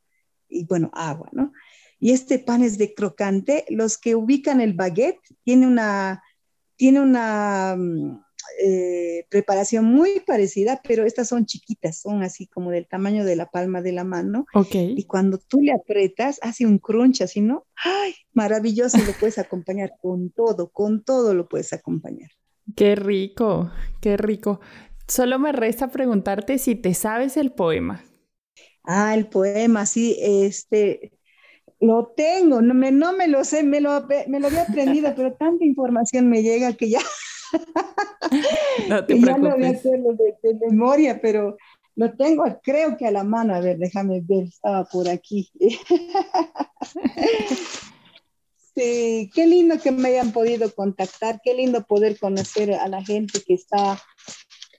Y 0.49 0.65
bueno, 0.67 0.91
agua, 0.93 1.29
¿no? 1.33 1.53
Y 2.01 2.13
este 2.13 2.39
pan 2.39 2.63
es 2.63 2.79
de 2.79 2.95
crocante. 2.95 3.65
Los 3.69 3.99
que 3.99 4.15
ubican 4.15 4.61
el 4.61 4.75
baguette 4.75 5.21
tiene 5.45 5.67
una, 5.67 6.23
tiene 6.77 7.01
una 7.01 7.75
mm, 7.77 8.21
eh, 8.61 9.27
preparación 9.29 9.85
muy 9.85 10.21
parecida, 10.21 10.81
pero 10.87 11.05
estas 11.05 11.29
son 11.29 11.47
chiquitas, 11.47 12.01
son 12.01 12.23
así 12.23 12.47
como 12.47 12.71
del 12.71 12.87
tamaño 12.87 13.25
de 13.25 13.37
la 13.37 13.47
palma 13.47 13.83
de 13.83 13.93
la 13.93 14.05
mano. 14.05 14.47
Okay. 14.55 14.95
Y 14.97 15.05
cuando 15.05 15.39
tú 15.39 15.61
le 15.61 15.73
apretas, 15.73 16.39
hace 16.43 16.67
un 16.67 16.79
crunch 16.79 17.23
así, 17.23 17.41
¿no? 17.41 17.67
¡Ay! 17.85 18.15
Maravilloso, 18.33 18.99
lo 18.99 19.13
puedes 19.13 19.39
acompañar 19.39 19.93
con 20.01 20.31
todo, 20.31 20.71
con 20.71 21.03
todo 21.03 21.35
lo 21.35 21.49
puedes 21.49 21.73
acompañar. 21.73 22.31
Qué 22.77 22.95
rico, 22.95 23.71
qué 24.01 24.17
rico. 24.17 24.61
Solo 25.07 25.39
me 25.39 25.53
resta 25.53 25.89
preguntarte 25.89 26.59
si 26.59 26.75
te 26.75 26.95
sabes 26.95 27.37
el 27.37 27.53
poema. 27.53 28.05
Ah, 28.85 29.15
el 29.15 29.27
poema, 29.27 29.87
sí, 29.87 30.17
este, 30.21 31.13
lo 31.81 32.13
tengo, 32.17 32.61
no 32.61 32.75
me, 32.75 32.91
no 32.91 33.13
me 33.13 33.29
lo 33.29 33.45
sé, 33.45 33.63
me 33.63 33.81
lo, 33.81 34.05
me 34.27 34.41
lo 34.41 34.49
había 34.49 34.63
aprendido, 34.63 35.13
pero 35.15 35.35
tanta 35.35 35.65
información 35.65 36.29
me 36.29 36.43
llega 36.43 36.73
que 36.73 36.91
ya, 36.91 37.01
no 38.89 39.05
te 39.05 39.21
ya 39.21 39.39
no 39.39 39.53
voy 39.53 39.65
a 39.65 39.71
hacerlo 39.71 40.15
de, 40.15 40.35
memoria, 40.69 41.21
pero 41.21 41.57
lo 41.95 42.17
tengo, 42.17 42.45
creo 42.63 42.97
que 42.97 43.07
a 43.07 43.11
la 43.11 43.25
mano. 43.25 43.55
A 43.55 43.61
ver, 43.61 43.79
déjame 43.79 44.21
ver, 44.23 44.45
estaba 44.45 44.85
por 44.85 45.09
aquí. 45.09 45.51
sí, 48.75 49.31
qué 49.35 49.47
lindo 49.47 49.81
que 49.81 49.91
me 49.91 50.09
hayan 50.09 50.33
podido 50.33 50.73
contactar, 50.75 51.41
qué 51.43 51.55
lindo 51.55 51.85
poder 51.85 52.19
conocer 52.19 52.75
a 52.75 52.89
la 52.89 53.05
gente 53.05 53.43
que 53.45 53.55
está 53.55 54.01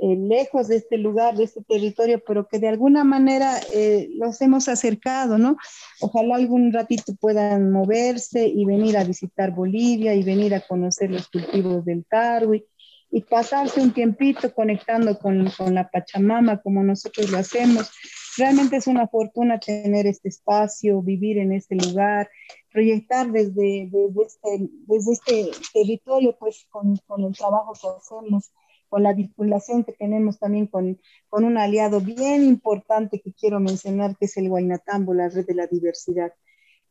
eh, 0.01 0.15
lejos 0.15 0.69
de 0.69 0.77
este 0.77 0.97
lugar, 0.97 1.35
de 1.35 1.43
este 1.43 1.61
territorio, 1.61 2.23
pero 2.25 2.47
que 2.47 2.57
de 2.57 2.69
alguna 2.69 3.03
manera 3.03 3.59
eh, 3.73 4.07
los 4.15 4.41
hemos 4.41 4.69
acercado, 4.69 5.37
¿no? 5.37 5.57
Ojalá 5.99 6.35
algún 6.35 6.71
ratito 6.71 7.15
puedan 7.19 7.69
moverse 7.69 8.47
y 8.47 8.63
venir 8.63 8.95
a 8.97 9.03
visitar 9.03 9.51
Bolivia 9.51 10.15
y 10.15 10.23
venir 10.23 10.55
a 10.55 10.61
conocer 10.61 11.11
los 11.11 11.27
cultivos 11.27 11.83
del 11.83 12.05
Tarwi 12.05 12.65
y 13.11 13.21
pasarse 13.21 13.81
un 13.81 13.91
tiempito 13.91 14.53
conectando 14.53 15.19
con, 15.19 15.49
con 15.57 15.75
la 15.75 15.89
Pachamama 15.89 16.61
como 16.61 16.81
nosotros 16.81 17.29
lo 17.29 17.37
hacemos. 17.37 17.91
Realmente 18.37 18.77
es 18.77 18.87
una 18.87 19.05
fortuna 19.07 19.59
tener 19.59 20.07
este 20.07 20.29
espacio, 20.29 21.01
vivir 21.01 21.39
en 21.39 21.51
este 21.51 21.75
lugar, 21.75 22.29
proyectar 22.71 23.29
desde, 23.31 23.89
desde, 23.91 24.21
este, 24.25 24.69
desde 24.87 25.11
este 25.11 25.51
territorio, 25.73 26.37
pues 26.39 26.65
con, 26.69 26.95
con 27.05 27.25
el 27.25 27.35
trabajo 27.35 27.73
que 27.73 27.87
hacemos 27.87 28.53
con 28.89 29.03
la 29.03 29.13
vinculación 29.13 29.83
que 29.83 29.93
tenemos 29.93 30.39
también 30.39 30.67
con, 30.67 30.99
con 31.29 31.45
un 31.45 31.57
aliado 31.57 32.01
bien 32.01 32.43
importante 32.43 33.21
que 33.21 33.33
quiero 33.33 33.59
mencionar, 33.59 34.17
que 34.17 34.25
es 34.25 34.37
el 34.37 34.49
Guainatambo, 34.49 35.13
la 35.13 35.29
red 35.29 35.45
de 35.45 35.55
la 35.55 35.67
diversidad. 35.67 36.33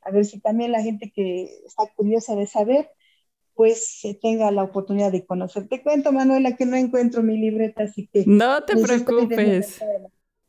A 0.03 0.11
ver 0.11 0.25
si 0.25 0.41
también 0.41 0.73
la 0.73 0.83
gente 0.83 1.13
que 1.15 1.45
está 1.67 1.85
curiosa 1.95 2.35
de 2.37 2.47
saber, 2.47 2.89
pues 3.55 4.01
tenga 4.23 4.51
la 4.53 4.63
oportunidad 4.63 5.11
de 5.11 5.27
conocer. 5.27 5.69
Te 5.69 5.83
cuento, 5.83 6.13
Manuela, 6.13 6.55
que 6.57 6.65
no 6.65 6.77
encuentro 6.77 7.23
mi 7.23 7.37
libreta, 7.37 7.83
así 7.83 8.07
que... 8.07 8.25
No 8.27 8.63
te 8.63 8.77
preocupes. 8.77 9.81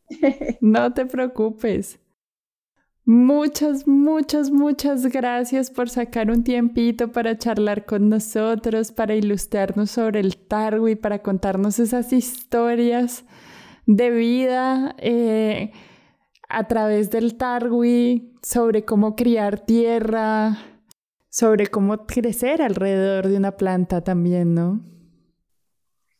No 0.61 0.91
te 0.91 1.05
preocupes. 1.05 1.99
Muchas, 3.11 3.87
muchas, 3.87 4.51
muchas 4.51 5.07
gracias 5.07 5.71
por 5.71 5.89
sacar 5.89 6.29
un 6.29 6.43
tiempito 6.43 7.11
para 7.11 7.39
charlar 7.39 7.87
con 7.87 8.07
nosotros, 8.07 8.91
para 8.91 9.15
ilustrarnos 9.15 9.89
sobre 9.89 10.19
el 10.19 10.37
Tarwi, 10.37 10.93
para 10.93 11.23
contarnos 11.23 11.79
esas 11.79 12.13
historias 12.13 13.25
de 13.87 14.11
vida 14.11 14.95
eh, 14.99 15.71
a 16.49 16.67
través 16.67 17.09
del 17.09 17.35
Tarwi, 17.35 18.35
sobre 18.43 18.85
cómo 18.85 19.15
criar 19.15 19.65
tierra, 19.65 20.59
sobre 21.31 21.65
cómo 21.65 22.05
crecer 22.05 22.61
alrededor 22.61 23.27
de 23.27 23.37
una 23.37 23.57
planta 23.57 24.03
también, 24.03 24.53
¿no? 24.53 24.85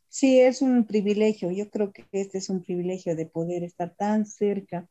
Sí, 0.07 0.39
es 0.39 0.63
un 0.63 0.87
privilegio. 0.87 1.51
Yo 1.51 1.69
creo 1.69 1.91
que 1.91 2.07
este 2.13 2.39
es 2.39 2.49
un 2.49 2.63
privilegio 2.63 3.15
de 3.15 3.27
poder 3.27 3.63
estar 3.63 3.93
tan 3.95 4.25
cerca 4.25 4.89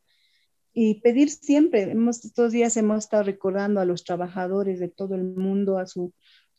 y 0.81 0.95
pedir 1.01 1.29
siempre, 1.29 1.91
hemos, 1.91 2.25
estos 2.25 2.53
días 2.53 2.77
hemos 2.77 2.99
estado 2.99 3.25
recordando 3.25 3.81
a 3.81 3.85
los 3.85 4.05
trabajadores 4.05 4.79
de 4.79 4.87
todo 4.87 5.17
el 5.17 5.25
mundo, 5.25 5.77
a 5.77 5.88
su 5.88 6.12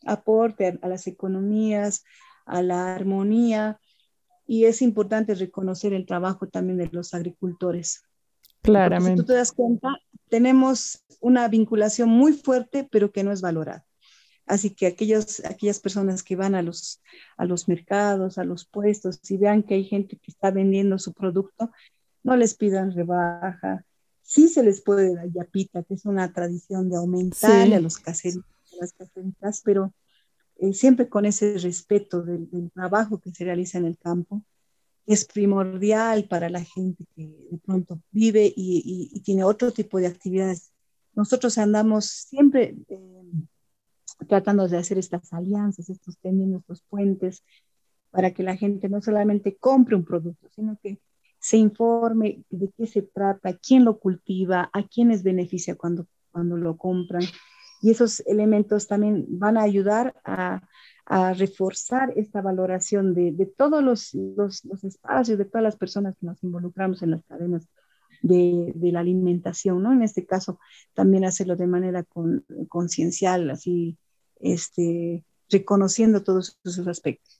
aporte 0.04 0.78
a, 0.82 0.88
las 0.88 1.06
economías, 1.06 2.04
a 2.44 2.60
la 2.60 2.94
armonía, 2.94 3.80
y 4.46 4.66
es 4.66 4.82
importante 4.82 5.34
reconocer 5.34 5.94
el 5.94 6.04
trabajo 6.04 6.46
también 6.48 6.76
de 6.76 6.90
los 6.92 7.14
agricultores. 7.14 8.02
Claramente. 8.60 9.22
si 9.22 9.22
tú 9.22 9.24
te 9.24 9.38
das 9.38 9.52
cuenta, 9.52 9.88
tenemos 10.28 11.02
una 11.20 11.48
vinculación 11.48 12.10
muy 12.10 12.34
fuerte, 12.34 12.86
pero 12.90 13.12
que 13.12 13.24
no 13.24 13.32
es 13.32 13.40
valorada. 13.40 13.86
Así 14.44 14.68
que 14.68 14.86
aquellos, 14.86 15.42
aquellas 15.46 15.80
personas 15.80 16.22
que 16.22 16.36
van 16.36 16.54
a 16.54 16.60
los, 16.60 17.00
a 17.38 17.46
los 17.46 17.68
mercados, 17.68 18.36
a 18.36 18.44
los 18.44 18.66
puestos, 18.66 19.18
y 19.30 19.38
vean 19.38 19.62
que 19.62 19.76
hay 19.76 19.84
gente 19.84 20.18
que 20.18 20.30
está 20.30 20.50
vendiendo 20.50 20.98
su 20.98 21.14
producto, 21.14 21.70
no 22.22 22.36
les 22.36 22.54
pidan 22.54 22.92
rebaja, 22.92 23.86
sí 24.30 24.48
se 24.48 24.62
les 24.62 24.80
puede 24.80 25.12
dar 25.12 25.28
yapita, 25.32 25.82
que 25.82 25.94
es 25.94 26.04
una 26.04 26.32
tradición 26.32 26.88
de 26.88 26.96
aumentar 26.96 27.72
a 27.72 27.80
los 27.80 27.98
caseritos, 27.98 28.46
a 28.72 28.76
las 28.76 28.92
caseritas, 28.92 29.60
pero 29.64 29.92
eh, 30.58 30.72
siempre 30.72 31.08
con 31.08 31.26
ese 31.26 31.58
respeto 31.58 32.22
del, 32.22 32.70
trabajo 32.72 33.18
que 33.18 33.32
se 33.32 33.44
realiza 33.44 33.78
en 33.78 33.86
el 33.86 33.98
campo, 33.98 34.44
es 35.04 35.24
primordial 35.24 36.28
para 36.28 36.48
la 36.48 36.62
gente 36.62 37.04
que 37.16 37.26
de 37.26 37.58
pronto 37.58 38.00
vive 38.12 38.52
y, 38.54 39.20
tiene 39.24 39.42
otro 39.42 39.72
tipo 39.72 39.98
de 39.98 40.06
actividades. 40.06 40.70
Nosotros 41.12 41.58
andamos 41.58 42.04
siempre 42.04 42.76
eh, 42.86 43.22
tratando 44.28 44.68
de 44.68 44.76
hacer 44.78 44.98
estas 44.98 45.32
alianzas, 45.32 45.90
estos 45.90 46.16
teniendo 46.18 46.58
estos 46.58 46.82
puentes, 46.82 47.42
para 48.12 48.32
que 48.32 48.44
la 48.44 48.56
gente 48.56 48.88
no 48.88 49.02
solamente 49.02 49.56
compre 49.56 49.96
un 49.96 50.04
producto, 50.04 50.48
sino 50.54 50.78
que 50.80 51.00
se 51.40 51.56
informe 51.56 52.44
de 52.50 52.70
qué 52.76 52.86
se 52.86 53.02
trata, 53.02 53.56
quién 53.56 53.84
lo 53.84 53.98
cultiva, 53.98 54.70
a 54.72 54.82
quiénes 54.82 55.22
beneficia 55.22 55.74
cuando, 55.74 56.06
cuando 56.30 56.56
lo 56.56 56.76
compran. 56.76 57.22
Y 57.82 57.90
esos 57.90 58.20
elementos 58.26 58.86
también 58.86 59.24
van 59.28 59.56
a 59.56 59.62
ayudar 59.62 60.14
a, 60.24 60.62
reforzar 61.36 62.12
esta 62.14 62.40
valoración 62.40 63.14
de, 63.14 63.32
de 63.32 63.44
todos 63.44 63.82
los, 63.82 64.14
los, 64.14 64.64
espacios, 64.84 65.38
de 65.38 65.44
todas 65.44 65.64
las 65.64 65.74
personas 65.74 66.16
que 66.16 66.26
nos 66.26 66.40
involucramos 66.44 67.02
en 67.02 67.10
las 67.10 67.24
cadenas 67.24 67.66
de, 68.22 68.72
la 68.76 69.00
alimentación, 69.00 69.82
¿no? 69.82 69.92
En 69.92 70.02
este 70.02 70.24
caso, 70.24 70.60
también 70.94 71.24
hacerlo 71.24 71.56
de 71.56 71.66
manera 71.66 72.04
conciencial, 72.68 73.50
así, 73.50 73.98
este, 74.38 75.24
reconociendo 75.48 76.22
todos 76.22 76.60
esos 76.64 76.86
aspectos. 76.86 77.39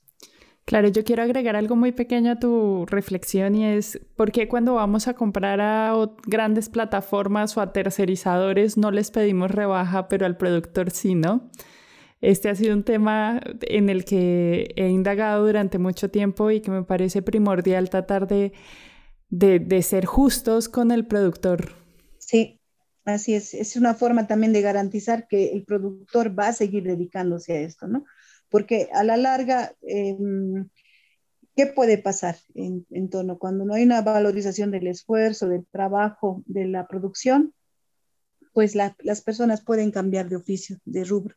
Claro, 0.65 0.87
yo 0.87 1.03
quiero 1.03 1.23
agregar 1.23 1.55
algo 1.55 1.75
muy 1.75 1.91
pequeño 1.91 2.31
a 2.31 2.39
tu 2.39 2.85
reflexión 2.85 3.55
y 3.55 3.65
es 3.65 3.99
por 4.15 4.31
qué 4.31 4.47
cuando 4.47 4.75
vamos 4.75 5.07
a 5.07 5.15
comprar 5.15 5.59
a 5.59 5.93
grandes 6.25 6.69
plataformas 6.69 7.57
o 7.57 7.61
a 7.61 7.73
tercerizadores 7.73 8.77
no 8.77 8.91
les 8.91 9.11
pedimos 9.11 9.51
rebaja, 9.51 10.07
pero 10.07 10.25
al 10.25 10.37
productor 10.37 10.91
sí, 10.91 11.15
¿no? 11.15 11.49
Este 12.21 12.49
ha 12.49 12.55
sido 12.55 12.75
un 12.75 12.83
tema 12.83 13.41
en 13.61 13.89
el 13.89 14.05
que 14.05 14.71
he 14.75 14.89
indagado 14.89 15.45
durante 15.45 15.79
mucho 15.79 16.11
tiempo 16.11 16.51
y 16.51 16.61
que 16.61 16.69
me 16.69 16.83
parece 16.83 17.23
primordial 17.23 17.89
tratar 17.89 18.27
de, 18.27 18.53
de, 19.31 19.81
ser 19.81 20.05
justos 20.05 20.69
con 20.69 20.91
el 20.91 21.07
productor. 21.07 21.73
Sí, 22.19 22.61
así 23.05 23.33
es. 23.33 23.55
Es 23.55 23.75
una 23.75 23.95
forma 23.95 24.27
también 24.27 24.53
de 24.53 24.61
garantizar 24.61 25.27
que 25.27 25.51
el 25.51 25.63
productor 25.63 26.37
va 26.37 26.49
a 26.49 26.53
seguir 26.53 26.83
dedicándose 26.83 27.53
a 27.53 27.61
esto, 27.61 27.87
¿no? 27.87 28.05
Porque 28.51 28.89
a 28.93 29.03
la 29.03 29.17
larga, 29.17 29.73
em, 29.81 30.69
¿qué 31.55 31.67
puede 31.67 31.97
pasar 31.97 32.37
en, 32.53 33.09
torno 33.09 33.39
cuando 33.39 33.65
no 33.65 33.73
hay 33.73 33.83
una 33.83 34.01
valorización 34.01 34.69
del 34.71 34.87
esfuerzo, 34.87 35.47
del 35.47 35.65
trabajo, 35.65 36.43
de 36.45 36.65
la 36.67 36.87
producción? 36.87 37.53
Pues 38.53 38.75
las 38.75 39.21
personas 39.21 39.63
pueden 39.63 39.91
cambiar 39.91 40.29
de 40.29 40.35
oficio, 40.35 40.77
de 40.83 41.05
rubro. 41.05 41.35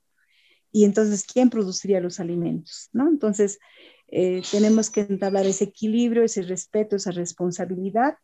Y 0.73 0.85
entonces, 0.85 1.25
¿quién 1.25 1.51
produciría 1.51 2.01
los 2.01 2.19
alimentos? 2.19 2.91
¿no? 2.93 3.09
Entonces, 3.09 3.61
eh, 4.09 4.43
tenemos 4.51 4.91
que 4.91 5.03
entablar 5.03 5.47
ese 5.47 5.65
equilibrio, 5.65 6.25
ese 6.25 6.43
respeto, 6.43 6.97
esa 6.97 7.13
responsabilidad 7.13 8.17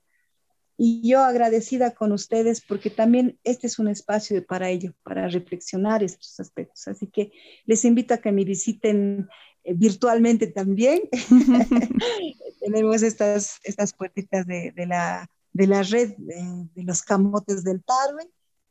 y 0.82 1.06
yo 1.06 1.22
agradecida 1.22 1.90
con 1.90 2.10
ustedes 2.10 2.62
porque 2.62 2.88
también 2.88 3.38
este 3.44 3.66
es 3.66 3.78
un 3.78 3.88
espacio 3.88 4.42
para 4.46 4.70
ello, 4.70 4.94
para 5.02 5.28
reflexionar 5.28 6.02
estos 6.02 6.40
aspectos. 6.40 6.88
Así 6.88 7.06
que 7.06 7.32
les 7.66 7.84
invito 7.84 8.14
a 8.14 8.18
que 8.18 8.32
me 8.32 8.46
visiten 8.46 9.28
eh, 9.62 9.74
virtualmente 9.74 10.46
también. 10.46 11.02
Tenemos 12.60 13.02
estas, 13.02 13.60
estas 13.62 13.92
puertitas 13.92 14.46
de, 14.46 14.72
de, 14.74 14.86
la, 14.86 15.28
de 15.52 15.66
la 15.66 15.82
red 15.82 16.14
de, 16.16 16.66
de, 16.74 16.82
los 16.82 17.02
camotes 17.02 17.62
del 17.62 17.84
Tarwi. 17.84 18.24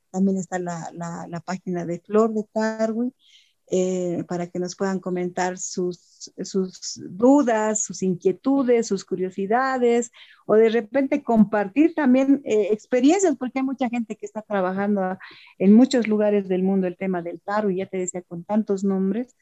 También 0.10 0.38
está 0.38 0.58
la, 0.58 0.90
la, 0.94 1.28
la 1.30 1.40
página 1.42 1.86
de 1.86 2.00
Flor 2.00 2.34
de 2.34 2.44
Tarwi. 2.52 3.14
Eh, 3.72 4.24
para 4.28 4.48
que 4.48 4.58
nos 4.58 4.76
puedan 4.76 5.00
comentar 5.00 5.60
sus, 5.60 6.32
sus 6.42 7.00
dudas, 7.08 7.84
sus 7.84 8.02
inquietudes, 8.02 8.88
sus 8.88 9.06
curiosidades, 9.06 10.12
o 10.48 10.56
de 10.56 10.70
repente 10.70 11.22
compartir 11.22 11.94
también 11.94 12.42
eh, 12.46 12.70
experiencias, 12.72 13.36
porque 13.38 13.60
hay 13.60 13.66
mucha 13.66 13.88
gente 13.88 14.16
que 14.16 14.26
está 14.26 14.42
trabajando 14.42 15.20
en 15.60 15.74
muchos 15.74 16.08
lugares 16.08 16.48
del 16.48 16.64
mundo 16.64 16.88
el 16.88 16.98
tema 16.98 17.22
del 17.22 17.42
tarot, 17.42 17.72
ya 17.72 17.86
te 17.86 17.98
decía, 17.98 18.24
con 18.24 18.44
tantos 18.44 18.84
nombres, 18.84 19.36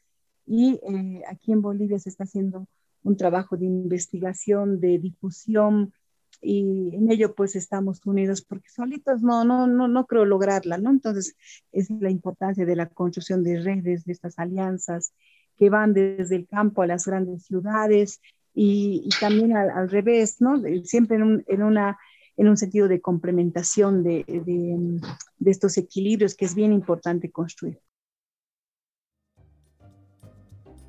y 0.44 0.78
eh, 0.86 1.22
aquí 1.30 1.52
en 1.52 1.62
Bolivia 1.62 1.98
se 1.98 2.10
está 2.10 2.24
haciendo 2.24 2.66
un 3.04 3.16
trabajo 3.16 3.56
de 3.56 3.64
investigación, 3.64 4.78
de 4.78 4.98
difusión, 4.98 5.94
y 6.40 6.94
en 6.94 7.10
ello 7.10 7.34
pues 7.34 7.56
estamos 7.56 8.04
unidos 8.06 8.42
porque 8.42 8.68
solitos 8.68 9.22
no, 9.22 9.44
no, 9.44 9.66
no, 9.66 9.88
no 9.88 10.06
creo 10.06 10.24
lograrla, 10.24 10.78
¿no? 10.78 10.90
Entonces 10.90 11.36
es 11.72 11.90
la 11.90 12.10
importancia 12.10 12.64
de 12.64 12.76
la 12.76 12.86
construcción 12.86 13.42
de 13.42 13.60
redes, 13.60 14.04
de 14.04 14.12
estas 14.12 14.38
alianzas 14.38 15.12
que 15.56 15.70
van 15.70 15.92
desde 15.92 16.36
el 16.36 16.46
campo 16.46 16.82
a 16.82 16.86
las 16.86 17.06
grandes 17.06 17.44
ciudades 17.44 18.20
y, 18.54 19.08
también 19.20 19.56
al, 19.56 19.88
revés, 19.90 20.40
¿no? 20.40 20.60
Siempre 20.84 21.16
en 21.16 21.22
un, 21.22 21.44
en 21.46 21.62
una, 21.62 21.98
en 22.36 22.48
un 22.48 22.56
sentido 22.56 22.88
de 22.88 23.00
complementación 23.00 24.02
de, 24.02 24.24
de, 24.26 25.00
de 25.38 25.50
estos 25.50 25.76
equilibrios 25.76 26.34
que 26.34 26.44
es 26.44 26.54
bien 26.54 26.72
importante 26.72 27.30
construir. 27.30 27.80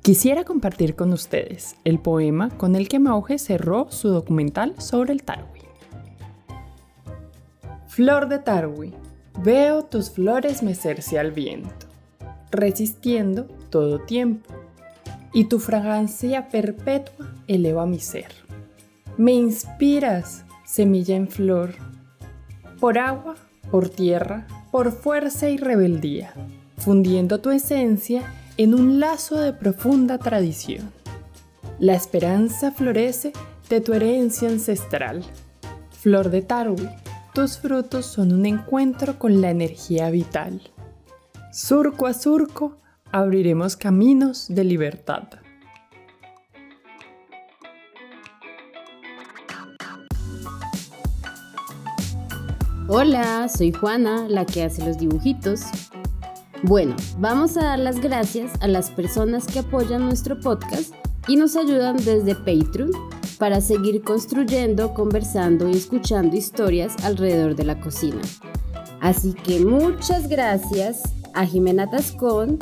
Quisiera 0.02 0.44
compartir 0.44 0.96
con 0.96 1.12
ustedes 1.12 1.76
el 1.84 1.98
poema 1.98 2.48
con 2.56 2.74
el 2.74 2.88
que 2.88 2.98
Mauge 2.98 3.38
cerró 3.38 3.90
su 3.90 4.08
documental 4.08 4.74
sobre 4.78 5.12
el 5.12 5.22
Tarwi. 5.22 5.60
Flor 7.86 8.28
de 8.28 8.38
Tarwi, 8.38 8.94
veo 9.42 9.84
tus 9.84 10.10
flores 10.10 10.62
mecerse 10.62 11.18
al 11.18 11.32
viento. 11.32 11.86
resistiendo 12.50 13.44
todo 13.68 14.00
tiempo, 14.00 14.52
y 15.32 15.44
tu 15.44 15.60
fragancia 15.60 16.48
perpetua 16.48 17.32
eleva 17.46 17.86
mi 17.86 18.00
ser. 18.00 18.32
Me 19.16 19.32
inspiras, 19.32 20.44
semilla 20.64 21.14
en 21.14 21.28
flor, 21.28 21.74
por 22.80 22.98
agua, 22.98 23.36
por 23.70 23.88
tierra, 23.88 24.48
por 24.72 24.90
fuerza 24.90 25.48
y 25.48 25.58
rebeldía, 25.58 26.32
fundiendo 26.78 27.40
tu 27.40 27.50
esencia 27.50 28.22
en 28.62 28.74
un 28.74 29.00
lazo 29.00 29.40
de 29.40 29.54
profunda 29.54 30.18
tradición. 30.18 30.92
La 31.78 31.94
esperanza 31.94 32.70
florece 32.70 33.32
de 33.70 33.80
tu 33.80 33.94
herencia 33.94 34.50
ancestral. 34.50 35.24
Flor 35.92 36.28
de 36.28 36.42
Tarwi, 36.42 36.86
tus 37.32 37.56
frutos 37.56 38.04
son 38.04 38.34
un 38.34 38.44
encuentro 38.44 39.18
con 39.18 39.40
la 39.40 39.48
energía 39.48 40.10
vital. 40.10 40.60
Surco 41.50 42.06
a 42.06 42.12
surco, 42.12 42.76
abriremos 43.10 43.76
caminos 43.76 44.44
de 44.50 44.64
libertad. 44.64 45.22
Hola, 52.88 53.48
soy 53.48 53.72
Juana, 53.72 54.28
la 54.28 54.44
que 54.44 54.64
hace 54.64 54.84
los 54.84 54.98
dibujitos. 54.98 55.62
Bueno, 56.62 56.94
vamos 57.18 57.56
a 57.56 57.64
dar 57.64 57.78
las 57.78 58.00
gracias 58.00 58.52
a 58.60 58.68
las 58.68 58.90
personas 58.90 59.46
que 59.46 59.60
apoyan 59.60 60.04
nuestro 60.04 60.38
podcast 60.38 60.94
y 61.26 61.36
nos 61.36 61.56
ayudan 61.56 61.96
desde 61.96 62.34
Patreon 62.34 62.90
para 63.38 63.62
seguir 63.62 64.02
construyendo, 64.02 64.92
conversando 64.92 65.70
y 65.70 65.72
escuchando 65.72 66.36
historias 66.36 66.94
alrededor 67.02 67.56
de 67.56 67.64
la 67.64 67.80
cocina. 67.80 68.20
Así 69.00 69.32
que 69.32 69.60
muchas 69.60 70.28
gracias 70.28 71.02
a 71.32 71.46
Jimena 71.46 71.88
Tascón, 71.88 72.58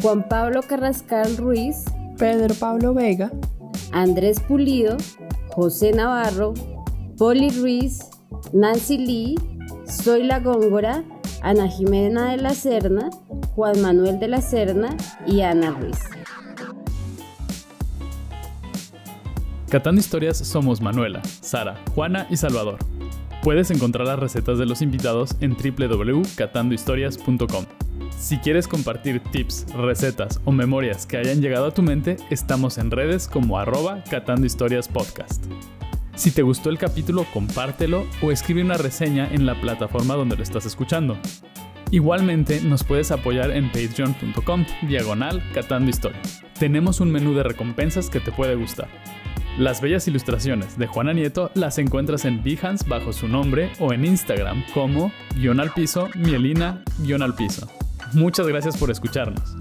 Juan 0.00 0.26
Pablo 0.26 0.62
Carrascal 0.62 1.36
Ruiz, 1.36 1.84
Pedro 2.16 2.54
Pablo 2.54 2.94
Vega, 2.94 3.30
Andrés 3.92 4.40
Pulido, 4.40 4.96
José 5.50 5.92
Navarro, 5.92 6.54
Poli 7.18 7.50
Ruiz, 7.50 8.00
Nancy 8.54 8.96
Lee, 8.96 9.34
Soy 9.86 10.24
la 10.24 10.40
Góngora, 10.40 11.04
Ana 11.46 11.68
Jimena 11.68 12.32
de 12.32 12.38
la 12.38 12.54
Serna, 12.54 13.10
Juan 13.54 13.80
Manuel 13.80 14.18
de 14.18 14.26
la 14.26 14.40
Serna 14.40 14.96
y 15.28 15.42
Ana 15.42 15.70
Ruiz. 15.70 16.00
Catando 19.70 20.00
Historias 20.00 20.38
somos 20.38 20.80
Manuela, 20.80 21.22
Sara, 21.22 21.76
Juana 21.94 22.26
y 22.30 22.36
Salvador. 22.36 22.78
Puedes 23.44 23.70
encontrar 23.70 24.08
las 24.08 24.18
recetas 24.18 24.58
de 24.58 24.66
los 24.66 24.82
invitados 24.82 25.36
en 25.40 25.56
www.catandohistorias.com. 25.56 27.64
Si 28.18 28.38
quieres 28.38 28.66
compartir 28.66 29.22
tips, 29.30 29.66
recetas 29.72 30.40
o 30.46 30.50
memorias 30.50 31.06
que 31.06 31.18
hayan 31.18 31.40
llegado 31.40 31.66
a 31.66 31.70
tu 31.70 31.80
mente, 31.80 32.16
estamos 32.28 32.76
en 32.76 32.90
redes 32.90 33.28
como 33.28 33.56
arroba 33.56 34.02
Catando 34.10 34.46
Historias 34.46 34.88
Podcast. 34.88 35.44
Si 36.16 36.30
te 36.30 36.40
gustó 36.40 36.70
el 36.70 36.78
capítulo, 36.78 37.26
compártelo 37.32 38.06
o 38.22 38.32
escribe 38.32 38.62
una 38.62 38.78
reseña 38.78 39.28
en 39.30 39.44
la 39.44 39.60
plataforma 39.60 40.14
donde 40.14 40.36
lo 40.36 40.42
estás 40.42 40.64
escuchando. 40.64 41.18
Igualmente 41.90 42.62
nos 42.62 42.82
puedes 42.84 43.10
apoyar 43.10 43.50
en 43.50 43.70
patreon.com 43.70 44.64
diagonal 44.88 45.42
catando. 45.52 45.92
Tenemos 46.58 47.00
un 47.00 47.12
menú 47.12 47.34
de 47.34 47.42
recompensas 47.42 48.08
que 48.08 48.20
te 48.20 48.32
puede 48.32 48.54
gustar. 48.54 48.88
Las 49.58 49.82
bellas 49.82 50.08
ilustraciones 50.08 50.78
de 50.78 50.86
Juana 50.86 51.12
Nieto 51.12 51.50
las 51.54 51.78
encuentras 51.78 52.24
en 52.24 52.42
Behance 52.42 52.88
bajo 52.88 53.12
su 53.12 53.28
nombre 53.28 53.70
o 53.78 53.92
en 53.92 54.04
Instagram 54.04 54.64
como 54.72 55.12
guion 55.36 55.60
al 55.60 55.72
piso, 55.72 56.08
mielina 56.14 56.82
guion 56.98 57.22
al 57.22 57.34
piso. 57.34 57.70
Muchas 58.14 58.46
gracias 58.48 58.76
por 58.78 58.90
escucharnos. 58.90 59.54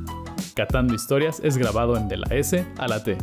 Catando 0.56 0.94
Historias 0.94 1.42
es 1.44 1.58
grabado 1.58 1.98
en 1.98 2.08
De 2.08 2.18
la 2.18 2.28
S 2.34 2.66
a 2.78 2.88
la 2.88 3.04
T 3.04 3.18